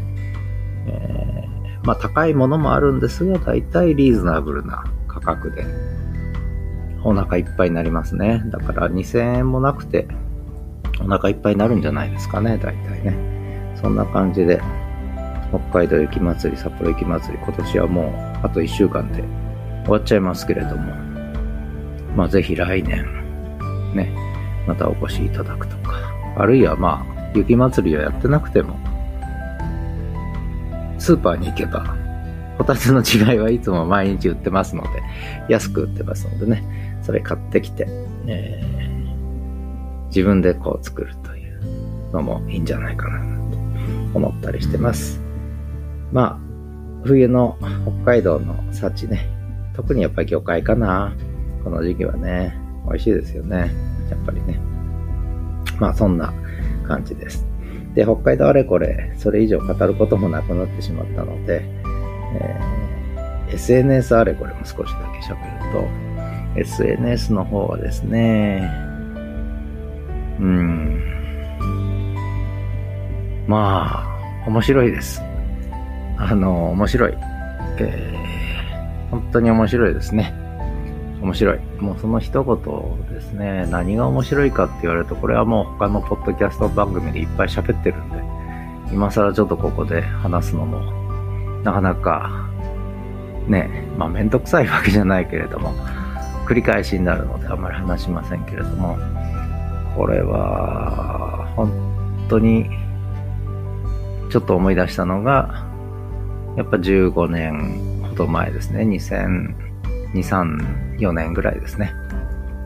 [0.87, 5.65] えー、まあ高いものもあるんですが、だいたいリーズナブルな価格で、
[7.03, 8.43] お腹いっぱいになりますね。
[8.47, 10.07] だから2000円もなくて、
[10.99, 13.71] お腹いっぱいになるんじゃないですかね、大体ね。
[13.81, 14.61] そんな感じで、
[15.49, 18.03] 北海道雪まつり、札幌雪まつり、今年はも
[18.43, 19.23] うあと1週間で
[19.83, 20.93] 終わっちゃいますけれども、
[22.15, 23.05] まあぜひ来年、
[23.95, 24.13] ね、
[24.67, 25.99] またお越しいただくとか、
[26.37, 28.77] あるいはまあ、雪まつりはやってなくても、
[30.97, 31.95] スーパーに行けば、
[32.57, 34.89] ホタテの違いはいつも毎日売ってますので、
[35.49, 37.87] 安く売ってますのでね、それ買ってきて、
[38.27, 43.19] えー、自分でこう作るというのもいいんじゃないかな
[43.51, 43.57] と
[44.13, 45.19] 思ったりしてます。
[46.11, 46.39] まあ、
[47.03, 47.57] 冬の
[48.03, 49.27] 北海道の幸ね、
[49.73, 51.13] 特にやっぱり魚介かな。
[51.63, 53.71] この時期はね、美味しいですよね。
[54.09, 54.59] やっぱりね。
[55.79, 56.33] まあそんな
[56.87, 57.45] 感じです。
[57.93, 61.61] で、北海道あれこれ、それ以上語ることもなくなってしまったので、
[62.39, 65.71] えー、SNS あれこれも少しだけ喋る
[66.55, 68.69] と、SNS の方はですね、
[70.39, 71.03] うん、
[73.47, 75.21] まあ、面白いです。
[76.17, 77.13] あの、面白い。
[77.79, 80.33] えー、本当に面白いですね。
[81.21, 81.59] 面白い。
[81.79, 88.17] もうその一言ですね、何が面白いかって言われると、これはもう他のポッドキャスト番組でいっぱい喋ってるんで、
[88.91, 90.81] 今更ちょっとここで話すのも、
[91.63, 92.49] なかなか、
[93.47, 95.73] ね、まあめんどくさいわけじゃないけれども、
[96.47, 98.97] 繰り返しになるのであんまり話しませんけれども、
[99.95, 101.71] これは、本
[102.29, 102.69] 当に、
[104.31, 105.65] ちょっと思い出したのが、
[106.57, 109.70] やっぱ15年ほど前ですね、2000、
[110.13, 111.93] 2、3、4年ぐらいですね。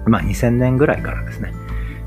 [0.06, 1.54] まあ2000年ぐらいからですね、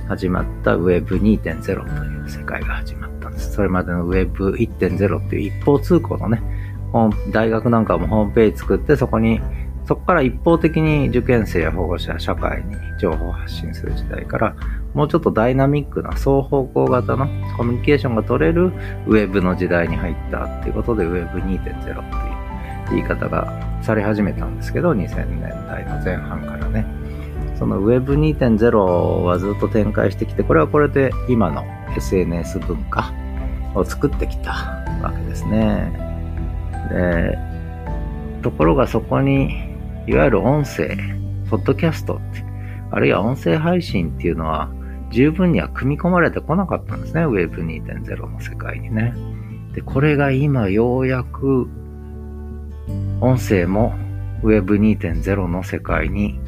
[0.09, 3.53] 始まった Web2.0 という世界が始まったんです。
[3.53, 6.42] それまでの Web1.0 っていう一方通行のね、
[7.33, 9.40] 大学なんかもホームページ作ってそこに
[9.87, 14.55] そこから一方的に受験生や保護者、社会に情報を発信する時代から、
[14.92, 18.66] もうちょっとダイナミックな双方向型のコミュニケーションが取れる
[19.07, 22.27] ウェブの時代に入ったっていうことで Web2.0 っていう
[22.90, 26.87] 言い方がされ始めたんですけど、2000年代の前半からね。
[27.59, 28.77] その Web2.0
[29.24, 31.64] はずっと展開してきて、これはこれで今の
[31.96, 33.12] SNS 文化
[33.74, 34.53] を作ってきた
[35.03, 35.92] わけですね。
[36.90, 37.37] で、
[38.42, 39.68] ところがそこに
[40.07, 40.96] いわゆる音声、
[41.51, 42.44] ポッドキャストって、
[42.90, 44.70] あるいは音声配信っていうのは、
[45.11, 47.27] 十分には組み込まれてこなかったんですね。
[47.27, 49.14] Web 2.0の世界にね。
[49.74, 51.68] で、これが今ようやく、
[53.20, 53.94] 音声も
[54.42, 56.38] Web 2.0の世界に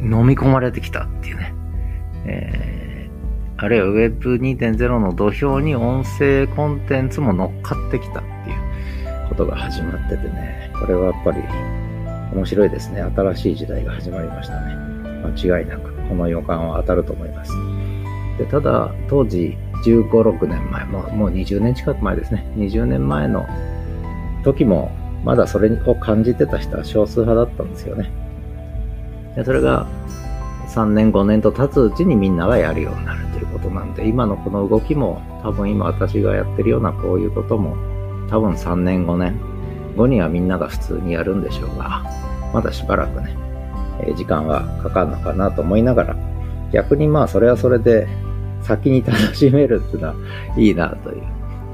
[0.00, 1.54] 飲み込まれてきたっていうね。
[2.26, 10.72] えー、あるいは Web 2.0の土俵に音声コンテンツも乗っかってきたっていうことが始まっててね。
[10.78, 11.42] これはやっぱり
[12.34, 13.02] 面白いですね。
[13.02, 14.74] 新しい時代が始まりましたね。
[15.24, 17.52] 間違いなくこの予感は当たると思います。
[18.38, 22.46] でただ、当時15、6年前、もうもう20年近く前ですね。
[22.56, 23.46] 20年前の
[24.44, 24.90] 時も
[25.24, 28.10] まだそれを感じてた人は少数派だったんですよね。
[29.36, 29.86] でそれが
[30.68, 37.76] 3年、5年と経つうちにみんながやるようになるということなんで、今のこの動きも多分今私がやってるようなこういうことも
[38.28, 39.34] 多分3年、5年、
[39.96, 42.04] 後にはみんなが普通にやるんでしょうが、
[42.54, 43.36] まだしばらくね、
[44.16, 46.16] 時間はかかるのかなと思いながら、
[46.72, 48.06] 逆にまあそれはそれで
[48.62, 50.14] 先に楽しめるっていうのは
[50.56, 51.22] いいなという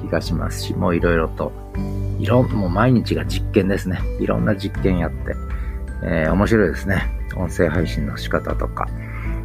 [0.02, 1.52] 気がしますし、もういろいろと、
[2.18, 4.00] いろん、もう毎日が実験ですね。
[4.20, 5.34] いろんな実験やって、
[6.02, 7.10] えー、面白いですね。
[7.36, 8.88] 音声配信の仕方とか、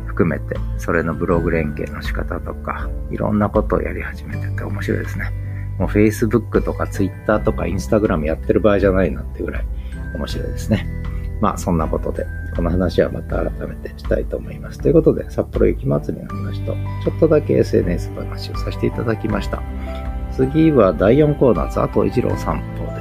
[0.06, 5.32] 含めて、それのブログ連携の仕方とか、いろんなことをやり始めてて面白いですね。
[5.80, 9.66] もう Facebook とか Twitter とか Instagram やってる場合じゃないなってぐらい
[10.16, 10.86] 面白いですね。
[11.40, 14.80] まあそんなことで、この話はまた改めてしたいと思います。
[14.80, 19.62] ということで、札幌雪まつりの話と、ちょっとだけ SNS 話をさせていただきました。
[20.32, 23.01] 次は第4コーナー、佐藤一郎散歩で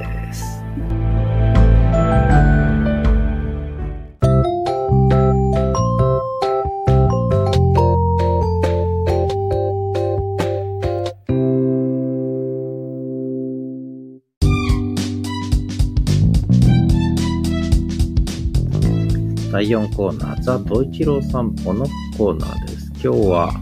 [19.71, 21.85] 4コーナー、ザ・トイチロー散歩の
[22.17, 22.91] コーナーです。
[22.93, 23.53] 今日は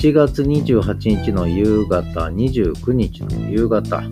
[0.00, 4.02] 1月28日の夕方、29日の夕方、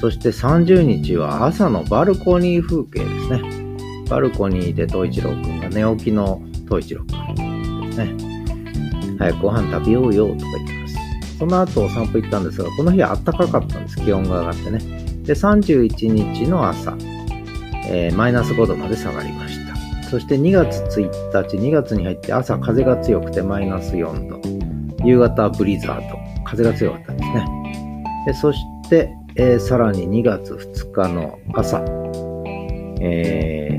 [0.00, 3.64] そして30日は朝のバルコニー風景ですね。
[4.08, 9.16] バルコニーでトイチロー君が寝起きのトイチロー君ですね。
[9.18, 11.38] 早くご飯食べようよとか言ってます。
[11.38, 13.96] その後お散歩行ったんですが、この日は暖かかったんです。
[13.96, 14.78] 気温が上がってね。
[15.24, 16.96] で、31日の朝、
[17.86, 19.53] えー、マイナス5度まで下がりました。
[20.14, 25.04] そして2月1日、2月に入って朝風が強くてマイナス4度。
[25.04, 26.16] 夕方ブリザード。
[26.44, 28.04] 風が強かったんですね。
[28.26, 31.84] でそして、えー、さらに2月2日の朝、
[33.00, 33.76] え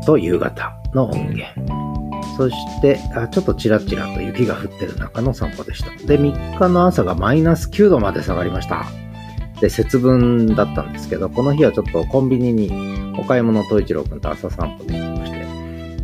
[0.00, 1.46] ー、と夕方の音源。
[2.36, 5.90] そしてあ、ちょっとチラチラと雪が降ってる中の散歩でした。
[6.06, 8.84] で、3日の朝がマイナス9度まで下がりました。
[9.60, 12.70] で、節分だったんですけど、この日はちょっとコンビニに
[13.18, 15.41] お買い物と一郎くんと朝散歩で行きまして、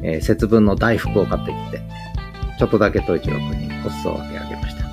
[0.02, 1.80] えー、節分の大福を買ってきて、
[2.58, 4.88] ちょっとだけ統一郎君にお裾分けあげました。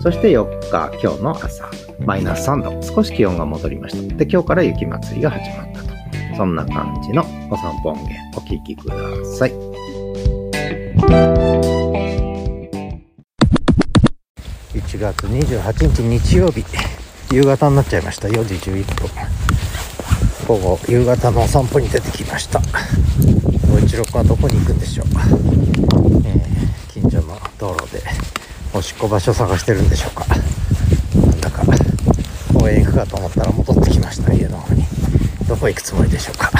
[0.00, 1.70] そして4日、今日の朝、
[2.00, 4.16] マイナス3度、少し気温が戻りました。
[4.16, 5.90] で、今日から雪祭りが始まったと。
[6.36, 8.94] そんな感じのお散歩音源、お聴きくだ
[9.26, 9.52] さい。
[14.72, 16.64] 1月28日日曜日、
[17.30, 18.28] 夕方になっちゃいました。
[18.28, 19.10] 4時11分。
[20.48, 22.60] 午後、夕方のお散歩に出てきました。
[23.78, 25.06] 一郎はどこに行くんでしょう、
[26.26, 28.02] えー、近所の道路で
[28.74, 30.24] おしっこ場所探してるんでしょうか。
[30.26, 31.62] なんだか
[32.54, 34.84] 公園行くかと思ったら戻ってきました家の方に。
[35.48, 36.50] どこ行くつもりでしょうか。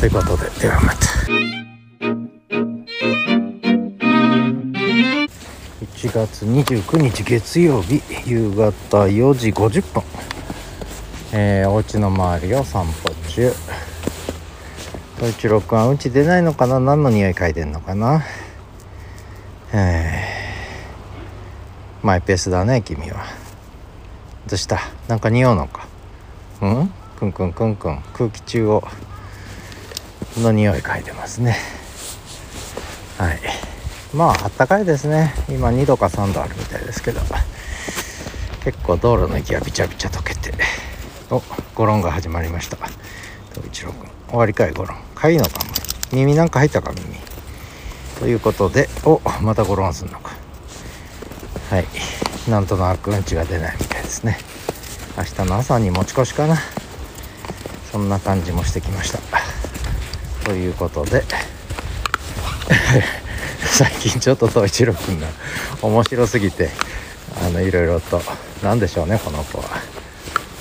[0.00, 1.06] ということでではまた。
[5.80, 8.72] 1月29日月曜日夕方
[9.04, 10.02] 4時50分。
[11.32, 13.52] えー、お家の周りを散歩中。
[15.18, 16.78] 統一郎君はうち出ないのかな？
[16.78, 18.22] 何の匂い嗅いでんのかな、
[22.04, 23.24] マイペースだね君は。
[24.46, 24.78] どうした？
[25.08, 25.88] なんか匂うのか？
[26.62, 26.92] うん？
[27.18, 28.00] くんくんくんくん。
[28.12, 28.84] 空気中を
[30.38, 31.56] の匂い嗅いでますね。
[33.18, 33.40] はい。
[34.14, 35.34] まああったかいですね。
[35.48, 37.20] 今2度か3度あるみたいですけど。
[38.62, 40.52] 結構道路の雪がびちゃびちゃ溶けて。
[41.30, 41.42] お
[41.74, 42.76] ゴロンが始まりました。
[43.52, 45.68] 東一郎君終わりかいゴロンかゆいのか
[46.12, 47.04] 耳なんか入ったか耳。
[48.18, 48.88] ということで。
[49.04, 50.32] おまたゴロンすんのか。
[51.70, 51.84] はい。
[52.50, 54.38] なんとなくうんちが出ないみたいですね。
[55.16, 56.56] 明日の朝に持ち越しかな。
[57.92, 59.18] そんな感じもしてきました。
[60.44, 61.24] ということで。
[63.66, 65.26] 最近ちょっと東一郎君が
[65.82, 66.70] 面白すぎて
[67.40, 68.20] あのいろいろと
[68.62, 69.64] 何でしょうねこの子は。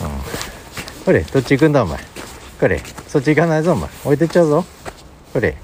[0.02, 1.06] うん。
[1.06, 2.17] これどっち行くんだお前？
[2.60, 4.66] これそっち行かないぞお前置いてっちゃうぞ
[5.32, 5.56] これ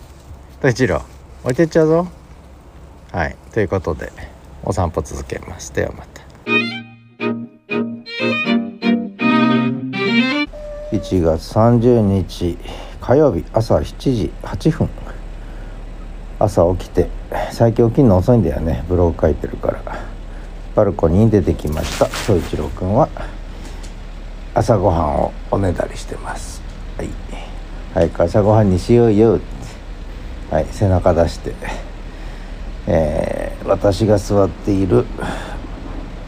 [0.58, 1.02] 東一郎
[1.44, 2.08] 置いてっちゃうぞ
[3.12, 4.12] はいということで
[4.64, 6.24] お散歩続けますではまた
[10.91, 12.58] 1月30日
[13.02, 14.89] 火曜日朝7時8分
[16.38, 17.10] 朝起きて
[17.52, 19.84] 最近起きるの遅いんだよねブログ書いてるから
[20.76, 23.10] バルコニーに出てきました宗一郎君は
[24.54, 26.53] 朝ごはんをおねだりしてます
[26.98, 27.10] はい。
[27.94, 29.39] 早く朝ごはんにしようよ。
[30.50, 31.54] はい背中出して。
[32.86, 35.06] えー、私が座っている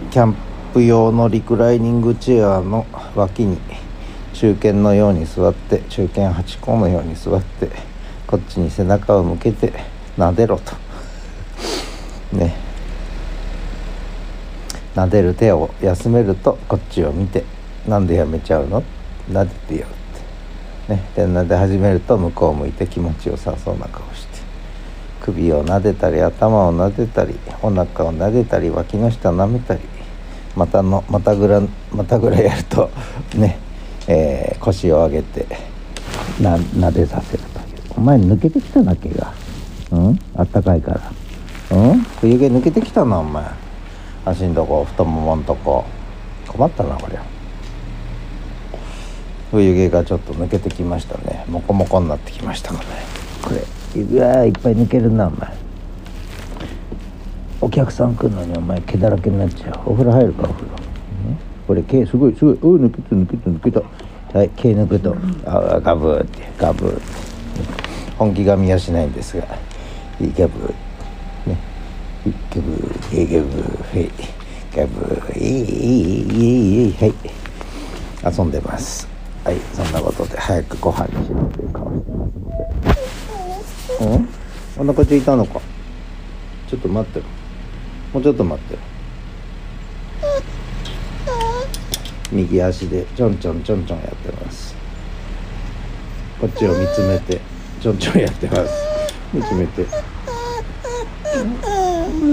[0.10, 0.36] キャン
[0.74, 3.58] プ用のリクライニングチェアの脇に
[4.34, 7.70] 中堅のように座って中堅八甲のように座って
[8.26, 9.74] こっちに背中を向けて
[10.18, 10.76] 撫でろと。
[12.36, 12.56] ね。
[14.96, 17.44] 撫でる手を休めるとこっちを見て
[17.86, 18.82] 「なんでやめちゃうの?」
[19.30, 20.05] 撫でてよって
[20.88, 24.40] ねで撫で始めると向こう向いて気持ちよさそうな顔して
[25.22, 29.82] 首を撫でたり頭を撫でたりお腹を撫でたり脇の下を舐めたり
[30.56, 31.62] またのまたぐら
[31.92, 32.90] またぐらやると
[33.36, 33.58] ね、
[34.08, 35.46] えー、腰を上げて
[36.40, 37.66] な撫でさせるという。
[37.98, 39.34] お前抜けてきたな毛が。
[39.92, 40.20] うん？
[40.36, 41.12] あったかいから。
[41.72, 42.00] うん？
[42.22, 43.44] 冬毛抜けてきたなお前。
[44.24, 45.84] 足んとこ太ももんとこ。
[46.48, 47.24] 困ったなこりゃ。
[49.56, 51.46] 冬毛がちょっと抜けてきましたね。
[51.48, 52.86] モコモコになってきましたかね。
[53.42, 55.50] これうわいっぱい抜けるなお前。
[57.62, 59.92] お客さん来るのにお前毛だらけになっちゃう。
[59.92, 60.72] お風呂入るかお風呂、
[61.68, 62.54] これ毛すごいすごい。
[62.56, 64.38] お抜けた抜けた抜けた。
[64.38, 65.16] はい毛抜くと。
[65.46, 66.42] あガブーって。
[66.58, 67.02] ガブーって。
[68.18, 69.46] 本気が見やしないんですが。
[70.20, 71.50] いいガブー。
[71.50, 71.58] ね。
[72.54, 74.12] ガブーガブーはい
[74.76, 76.44] ガブーいいい
[76.84, 77.14] いいいはい。
[78.38, 79.15] 遊んでます。
[79.46, 84.16] はいそんなことで早くご飯にしろという顔してますので。
[84.16, 84.28] うん？
[84.90, 85.62] お腹空いたのか？
[86.68, 87.20] ちょっと待って
[88.12, 88.78] もうちょっと待って
[92.32, 94.76] 右足でちょんちょんちょんちょんやってます。
[96.42, 97.40] こっちを見つめて
[97.80, 98.74] ちょんちょんやってます。
[99.32, 99.86] 見つめて。
[101.22, 101.46] 早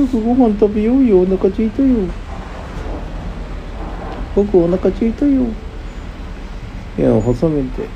[0.09, 1.21] くご飯食べようよ。
[1.21, 1.89] お腹空いたよ。
[4.35, 5.45] 僕お腹空いたよ
[6.97, 7.89] 目を細めて。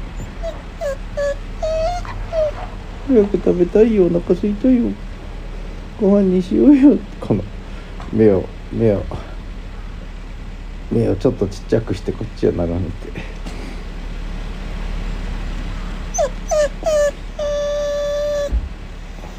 [3.09, 4.91] 早く食べたいよお腹空いたよ。
[6.01, 6.99] ご飯にしようよ。
[7.21, 7.45] この
[8.13, 9.03] 目を目を。
[10.91, 13.37] 目をちょっとちっちゃくしてこっちを眺めて。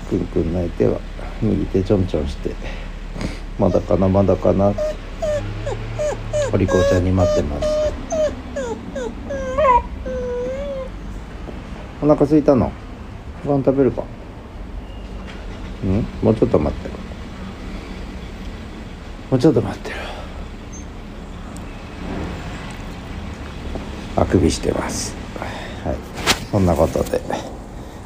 [0.09, 0.99] くんくん泣いては
[1.41, 2.55] 右手ちょんちょんして。
[3.59, 4.71] まだかなまだかな。
[4.71, 4.81] って
[6.53, 7.66] お利口ちゃんに待ってます。
[12.07, 12.71] お腹空いたの？
[13.45, 14.05] ご飯食べるか？
[15.83, 16.05] うん？
[16.21, 16.87] もうちょっと待って。
[16.87, 16.93] る
[19.29, 19.95] もうちょっと待ってる
[24.15, 25.17] あくびしてます。
[25.83, 25.95] はい。
[26.49, 27.19] そんなことで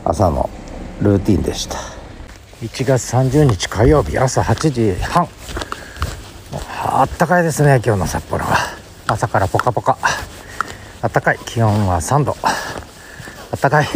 [0.03, 0.49] 朝の
[0.99, 1.77] ルーティンでした。
[2.63, 5.27] 1月30日火曜日朝8時半。
[6.83, 8.57] あったかいですね今日の札幌は。
[9.05, 9.95] 朝からポカポカ。
[11.03, 11.39] あったかい。
[11.45, 12.35] 気温は3度。
[13.51, 13.87] あったかい。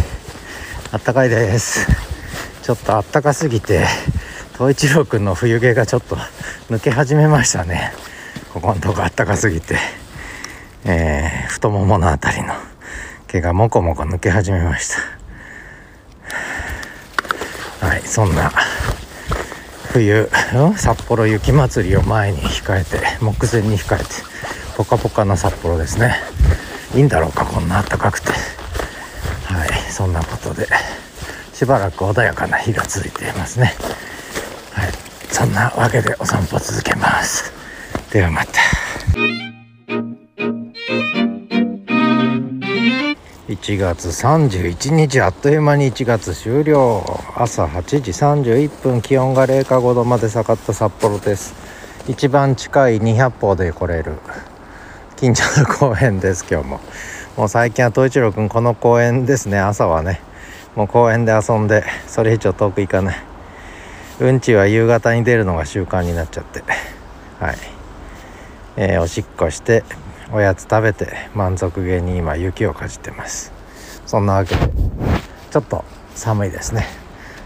[0.92, 1.88] あったかいです。
[2.62, 3.86] ちょっとあったかすぎて
[4.58, 6.18] 東一郎くんの冬毛がちょっと
[6.70, 7.94] 抜け始めましたね。
[8.54, 9.78] ここのとこあったかすぎて、
[10.84, 12.54] えー、太ももの辺りの
[13.28, 14.90] 毛がもこもこ抜け始めまし
[17.80, 17.88] た。
[17.88, 18.52] はいそんな
[19.94, 20.30] 冬
[20.76, 24.06] 札幌雪まつりを前に控えて目前に控えて
[24.76, 26.16] ポカポカな札幌ですね。
[26.94, 28.34] いいんだろうかこんな暖かくて。
[29.96, 30.68] そんなことで
[31.54, 33.74] しばらく穏やかな日が続いていますね。
[34.74, 34.92] はい。
[35.32, 37.54] そんなわけでお散歩続けます。
[38.12, 38.60] ではまた。
[43.48, 47.02] 1月31日あっという間に1月終了。
[47.38, 51.54] 朝8時31分気温が0下5度まで下がった札幌です。
[52.10, 54.18] 一番近い200歩で来れる。
[55.16, 56.82] 近所の公園です今日も。
[57.38, 59.60] もう最近は東一郎くんこの公園ですね。
[59.60, 60.22] 朝はね。
[60.74, 63.18] もう公園で遊んでそれ以上遠く行かない。
[64.22, 66.64] うんちは夕方に出るのが習慣になっちゃって。
[67.42, 67.58] はい、
[68.78, 69.84] えー、おしっこして
[70.32, 73.52] おやつ食べて満足げに今雪をかじってます。
[74.06, 74.72] そんなわけで
[75.52, 75.84] ちょっと
[76.16, 76.86] 寒いですね。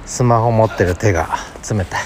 [0.05, 1.29] スマホ持ってる手が
[1.67, 2.03] 冷たい、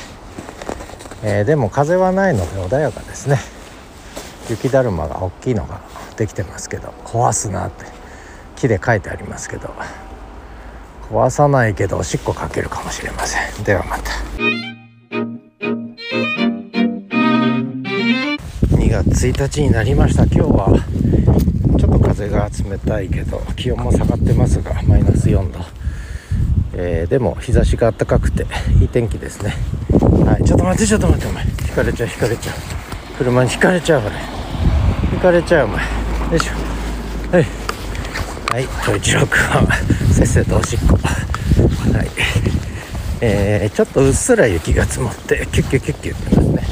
[1.24, 3.40] えー、でも風はないので穏やかですね。
[4.50, 5.82] 雪だるまが大きいのが
[6.14, 7.86] できてますけど壊すなって
[8.56, 9.70] 木で書いてありますけど
[11.10, 13.64] 壊さないけどおしっこかけるかもしれません。
[13.64, 14.12] ではまた。
[18.78, 20.24] 2月1日になりました。
[20.24, 20.80] 今日は
[21.78, 25.60] ちょっと風が冷たいけど気温も下がってますがマイナス4度、
[26.76, 28.48] えー、でも日差しが暖かくて
[28.80, 29.54] いい天気ですね。
[30.26, 31.44] はいちょっと待ってちょっと待ってお前。
[31.44, 32.56] 引かれちゃう引かれちゃう。
[33.18, 34.16] 車に引かれちゃうこれ。
[35.14, 36.03] 引かれちゃうお前。
[36.34, 36.54] よいしょ。
[37.32, 37.46] はい。
[38.52, 38.66] はい。
[38.82, 39.68] 統一郎君は
[40.12, 40.98] せっせとおしっこ。
[40.98, 42.10] はい。
[43.22, 46.64] えー、ちょっとうっすら雪が積もってキュッキュッキュッキュッってますね。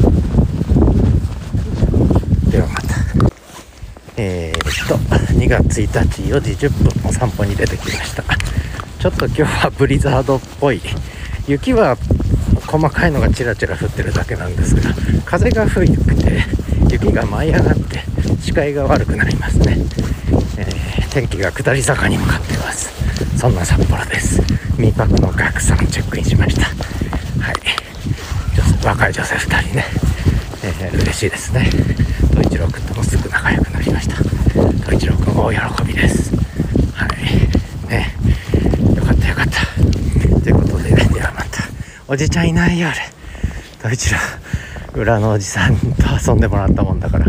[2.49, 2.95] ではまた。
[4.17, 4.95] えー、っと
[5.35, 8.23] 2月1日4時10分お散歩に出てきました。
[8.97, 10.81] ちょっと今日はブリザードっぽい。
[11.47, 11.97] 雪は
[12.65, 14.95] 細かいのがちらちら降ってるだけなんですが
[15.25, 16.45] 風が吹くて
[16.89, 18.10] 雪が舞い上がって
[18.41, 19.77] 視界が悪くなりますね、
[20.57, 22.89] えー、天気が下り坂に向かっています。
[23.37, 24.41] そんな札幌です。
[24.77, 26.65] 民泊の学さんチェックインしました。
[26.65, 27.55] はい。
[28.83, 29.85] 若い女性2人ね、
[30.63, 31.69] えー、嬉しいですね。
[32.31, 34.19] 統一郎君ともすぐ仲良くなりました。
[34.19, 36.35] 統一郎君大喜びです。
[36.95, 37.89] はい。
[37.89, 38.15] ね。
[38.95, 40.41] よかったよかった。
[40.41, 41.05] ということでね。
[41.13, 41.63] ではまた。
[42.07, 42.97] おじちゃんいないよあれ
[43.79, 44.19] 統一郎
[44.95, 45.85] 裏のおじさんと
[46.27, 47.27] 遊んでもらったもんだから。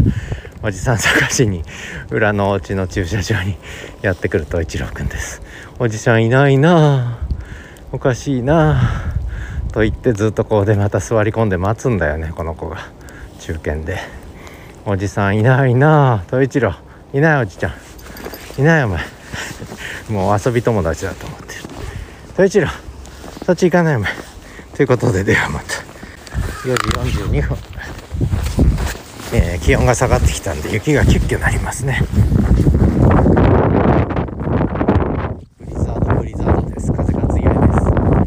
[0.64, 1.62] おじさん探しに
[2.10, 3.56] 裏のお家の駐車場に
[4.00, 5.42] やってくると一郎くんです。
[5.80, 7.18] おじさんいないな
[7.90, 9.12] おかしいな。
[9.72, 12.86] と言ってずっとこうでまた座り込んで待つんだよね この子が。
[13.40, 13.98] 中堅で。
[14.86, 16.22] おじさんいないな。
[16.28, 16.74] と一郎。
[17.12, 18.60] いないおじちゃん。
[18.60, 19.00] いないお前。
[20.10, 21.60] もう遊び友達だと思ってる。
[22.36, 22.68] と一郎。
[23.44, 24.12] そっち行かないお前。
[24.76, 25.74] ということでではまた。
[26.68, 27.71] 4時42分。
[29.34, 32.02] えー、気温が下がってきたんで雪がキュッキュなりますね。
[35.58, 36.92] ブリザードブリザードです。
[36.92, 37.54] 風が強い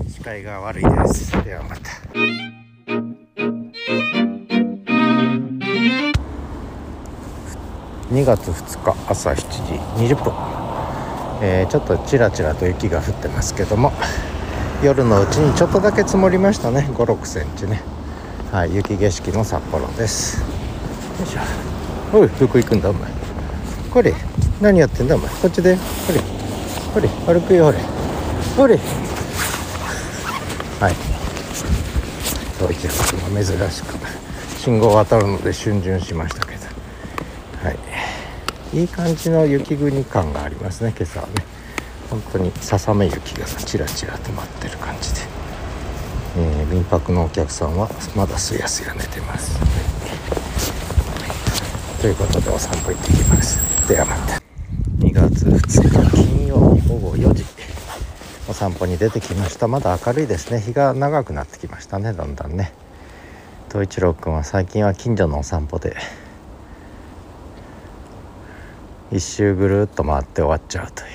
[0.07, 0.13] です。
[0.15, 1.31] 視界が悪いです。
[1.43, 1.95] ではまた。
[8.11, 10.33] 2月2日朝7時20分、
[11.41, 13.91] えー、ちょっとちらちらと雪が降ってますけども
[14.83, 16.87] 夜のうちにちょっとだけ積もりましたね。
[16.93, 17.81] 5 6センチね。
[18.51, 20.54] はい雪景色の札幌です。
[21.23, 23.11] いしょおいどこ行くんだお前。
[23.91, 24.13] これ
[24.61, 25.29] 何やってんだお前。
[25.29, 25.75] こっちで。
[25.75, 25.81] こ
[26.13, 26.19] れ
[26.93, 27.79] これ歩くよほれ。
[28.57, 28.77] ほれ。
[30.79, 30.95] はい。
[32.59, 33.95] そう一発も珍しく
[34.57, 36.65] 信号渡るので逡巡しましたけど。
[37.63, 38.77] はい。
[38.77, 41.33] いい感じの雪国感がありますね今朝はね。
[42.09, 45.21] 本当にささめ雪がちらちらと舞ってる感じで、
[46.37, 49.59] えー、民泊のお客さんはまだすやすや寝てます。
[52.05, 53.87] ということでお散歩行ってきます。
[53.89, 54.39] ではまた。
[54.99, 57.43] 2月2日金曜日午後4時。
[58.47, 59.67] お散歩に出てきました。
[59.67, 60.61] まだ明るいですね。
[60.61, 62.13] 日が長くなってきましたね。
[62.13, 62.73] だんだんね。
[63.69, 65.97] 東一郎くんは最近は近所のお散歩で。
[69.11, 71.09] 一周ぐるっと回って終わっちゃうという。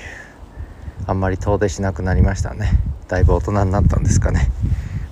[1.07, 2.69] あんまり遠出しなくなりましたね。
[3.07, 4.51] だいぶ大人になったんですかね。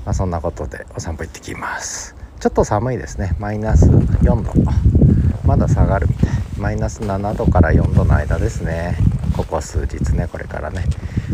[0.04, 2.18] まあそんなことでお散歩行ってきます。
[2.42, 3.34] ちょっと寒いですね。
[3.40, 4.99] マイナス4度。
[5.50, 6.30] まだ下がるみたい。
[6.60, 8.96] マイナス7度から4度の間ですね。
[9.36, 10.84] ここ数日ねこれからね。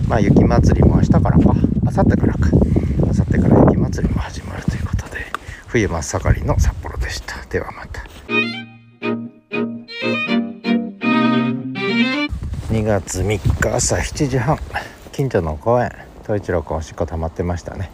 [0.08, 1.38] まあ雪まつりも明日からか。
[1.38, 2.50] 明後日からか。
[3.02, 5.18] 明後日から雪まつりも始まるということで
[5.68, 7.46] 冬真っ盛りの札幌でした。
[7.50, 8.06] ではまた。
[12.72, 13.26] 2月3
[13.60, 14.58] 日朝7時半。
[15.12, 15.92] 近所の公園。
[16.24, 17.92] 東一郎君おしっこ溜まってましたね。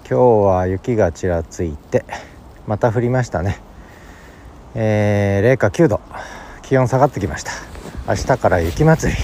[0.00, 2.04] 今日は雪がちらついて
[2.66, 3.60] また降りましたね。
[4.76, 6.00] えー、0か9度。
[6.62, 7.52] 気温下がってきました。
[8.08, 9.18] 明日から雪祭り。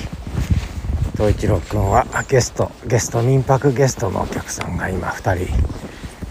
[1.14, 5.53] 東一郎くんはゲストゲスト民泊ゲストのお客さんが今2人。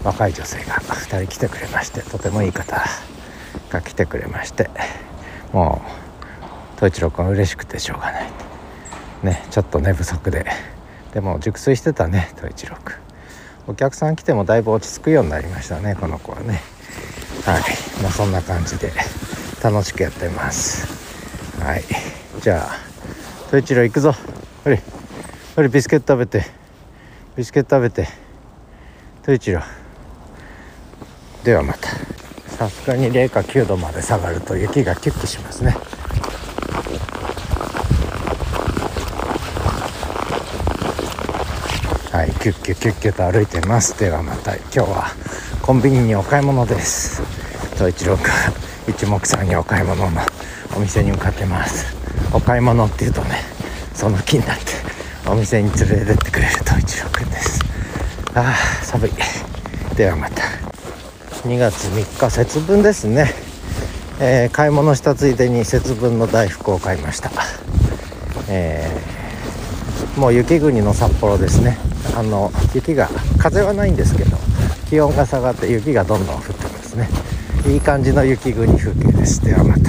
[0.02, 2.82] 若い女性が2人来てくれましてとてもいい方
[3.68, 4.70] が来てくれまして。
[5.52, 8.30] もう東一郎くん嬉しくてしょうがない。
[9.22, 10.46] ねちょっと寝不足で。
[11.12, 12.94] でも熟睡してたね東一郎くん
[13.66, 16.62] お客さん来てもだいぶ落ち着くようになりましたねこの子はね。
[17.44, 17.62] はい。
[18.02, 18.92] まあそんな感じで
[19.62, 20.86] 楽しくやってます。
[21.62, 21.84] はい。
[22.40, 22.90] じゃあ
[23.50, 24.14] トイチロ行くぞ。
[24.64, 24.82] ほれ
[25.56, 26.44] ほれビスケット食べて。
[27.36, 28.08] ビスケット食べて。
[29.22, 29.60] トイチロ。
[31.44, 31.88] ではまた。
[32.48, 35.74] さすがに零下9度まで下がると雪がキュッキュしますね。
[42.34, 43.98] キュッキュキュッキュと歩いてます。
[43.98, 45.06] ではまた今日は
[45.62, 47.22] コンビニにお買い物です。
[47.74, 48.30] 東一郎君
[48.88, 50.20] 一目散にお買い物の
[50.76, 51.96] お店に向かってます。
[52.32, 53.36] お買い物っていうとね
[53.94, 54.64] その気になって
[55.28, 57.60] お店に連れてってくれる東一郎君です。
[58.34, 59.10] ああ寒い。
[59.96, 60.42] ではまた。
[61.46, 63.32] 2月3日節分ですね、
[64.20, 67.30] えー、買い物したついでに節分の大福を買いました。
[68.48, 71.78] えー、もう雪国の札幌ですね。
[72.16, 73.08] あの雪が
[73.38, 74.36] 風はないんですけど
[74.88, 77.08] 気温が下がって雪がどんどん降ってますね。
[77.66, 79.44] いい感じの雪国風景です。
[79.44, 79.80] ではまた。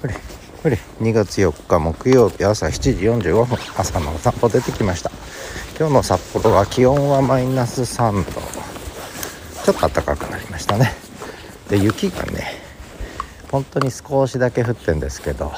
[0.00, 0.14] これ
[0.62, 2.90] これ2月4日木曜日朝7時
[3.30, 5.10] 45分朝のお散歩出てきました。
[5.78, 8.40] 今日の札幌は気温はマイナス3度。
[9.64, 10.94] ちょっと暖かくなりましたね。
[11.68, 12.60] で雪がね
[13.50, 15.52] 本当に少しだけ降ってんですけど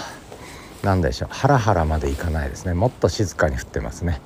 [0.83, 1.29] 何でしょう。
[1.31, 2.75] ハラハラまでいかないですね。
[2.75, 4.21] もっと静かに降ってますね。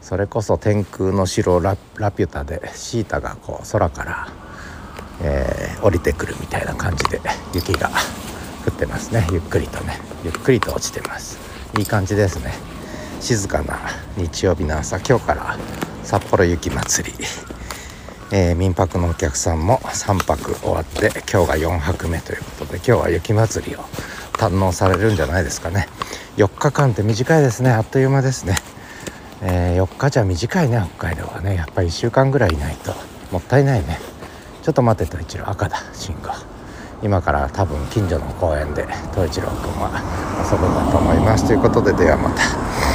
[0.00, 4.28] それこそ天空の城ラピュタでシータがこう空から、
[5.22, 7.20] えー、降りてくるみたいな感じで
[7.54, 7.88] 雪が
[8.66, 9.26] 降ってますね。
[9.32, 9.98] ゆっくりとね。
[10.24, 11.38] ゆっくりと落ちてます。
[11.78, 12.52] いい感じですね。
[13.20, 13.78] 静かな
[14.16, 15.56] 日曜日の朝今日から
[16.02, 17.12] 札幌雪まつり。
[18.32, 23.78] えー、民泊のお客さんも3泊終わって今日が4泊目ということで今日は雪まつりを
[24.34, 25.88] 堪能されるんじゃないですかね。
[26.36, 27.70] 4日間って短いですね。
[27.70, 28.56] あっという間ですね、
[29.40, 30.82] えー、4日じゃ短いね。
[30.96, 31.54] 北海道はね。
[31.54, 32.94] やっぱり1週間ぐらいいないと。
[33.30, 33.98] もったいないね。
[34.62, 35.48] ちょっと待ってと一郎。
[35.48, 36.30] 赤だ信号
[37.02, 40.00] 今から多分近所の公園で東一郎君は
[40.50, 41.46] 遊ぶんだと思います。
[41.46, 42.93] ということでではまた。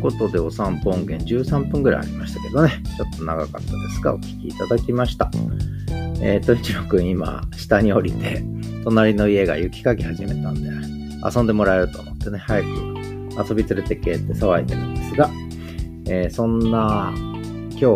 [0.00, 5.30] ことで、お散歩音源13分ぐらいありましたけどね、ちょっと長かったですが、お聞きいただきました。
[6.20, 8.44] えっ、ー、と、一郎くん今、下に降りて、
[8.84, 10.70] 隣の家が雪かき始めたんで、
[11.34, 12.66] 遊んでもらえると思ってね、早く
[13.48, 15.30] 遊び連れてけって騒いでるんですが、
[16.06, 17.12] えー、そんな、
[17.70, 17.86] 今日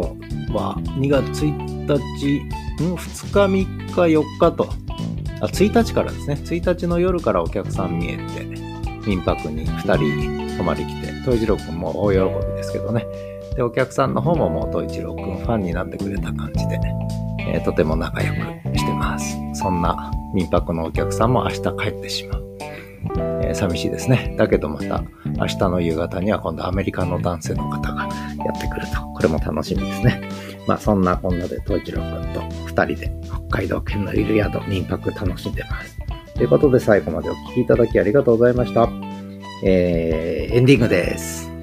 [0.52, 1.94] は2月1日、
[2.82, 4.68] ん ?2 日、3日、4日と、
[5.40, 8.44] あ、1日からですね、1日の夜からお客さん見えて、
[9.06, 13.06] 民泊に2人泊まり来て、東一郎くんも大喜びですけどね。
[13.56, 16.80] で、お客さんの方ももう東一郎くんファンになってくれた感じで、
[17.40, 19.36] えー、とても仲良くしてます。
[19.54, 22.44] そんな民泊のお客さんも明日帰ってしまう。
[23.42, 24.34] えー、寂しいですね。
[24.38, 25.04] だけどまた
[25.38, 28.08] 明日の夕方には今度アメリカの男性の方が
[28.44, 29.00] やってくると。
[29.14, 30.28] これも楽しみですね。
[30.66, 35.98] まあそんなこんなで東一郎くんと二人で北海道県のいる宿民泊楽しんでます。
[36.34, 38.88] ということで最後までお聴きいただきありがとうございました。
[39.62, 41.54] えー、エンディングです。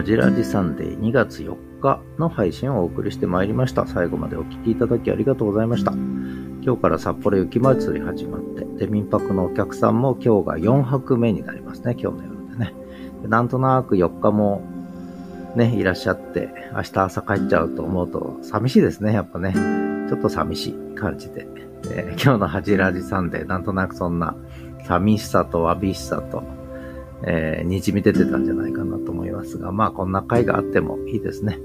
[0.00, 3.86] はじらじサンデー2月4日の配信をお送りしてまいりました。
[3.86, 5.92] 最後までお聴きいただきありがとうございました。
[6.62, 12.74] 今日から札幌雪まつり始まって、で、民泊のお客さんも今日が4泊目になりますね、今日の夜でね。
[13.22, 14.62] でなんとなく4日も
[15.56, 19.54] ね、いらっしゃって、明日朝帰っちゃうと思うと寂しいですね、やっぱね。
[20.08, 21.46] ちょっと寂しい感じで。
[21.82, 24.36] で今日のハジラジさんで、なんとなくそんな
[24.86, 26.42] 寂しさとわびしさと、
[27.24, 31.58] えー、にじみ出てたんじゃないかなと思いますが、まあこんな回があってもいいですね。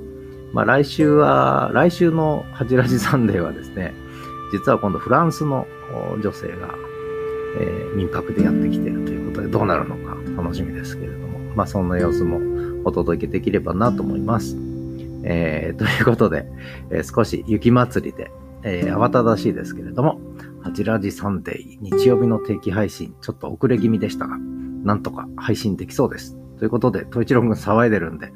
[0.53, 3.93] まあ来週は、来週のハジラジサンデーはですね、
[4.51, 5.67] 実は今度フランスの
[6.21, 6.75] 女性が、
[7.59, 12.39] えー、民泊でやってきてるということでどうなるのか楽しみですけれども、まあそんな様子も
[12.83, 14.55] お届けできればなと思います。
[15.23, 16.45] えー、ということで、
[16.91, 18.31] えー、少し雪祭りで、
[18.63, 20.21] えー、慌ただしいですけれども、
[20.61, 24.37] ハジラジサンデー日曜日の定期配信、ちょっと遅れ気味でしたが、
[24.83, 26.37] なんとか配信できそうです。
[26.57, 28.31] ということで、トイチロン君騒いでるんで、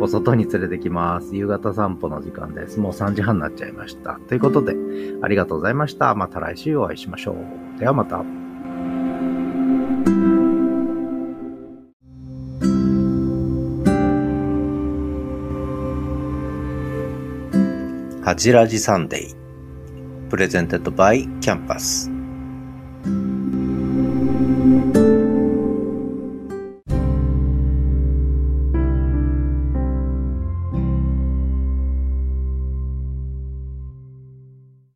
[0.00, 1.36] お外に連れてきます。
[1.36, 2.80] 夕方散歩の時間です。
[2.80, 4.18] もう3時半になっちゃいました。
[4.28, 4.74] ということで、
[5.22, 6.14] ありがとうございました。
[6.14, 7.32] また来週お会いしましょ
[7.76, 7.78] う。
[7.78, 8.24] ではまた。
[18.24, 20.28] はじらじサンデー。
[20.28, 22.17] Presented by Campus。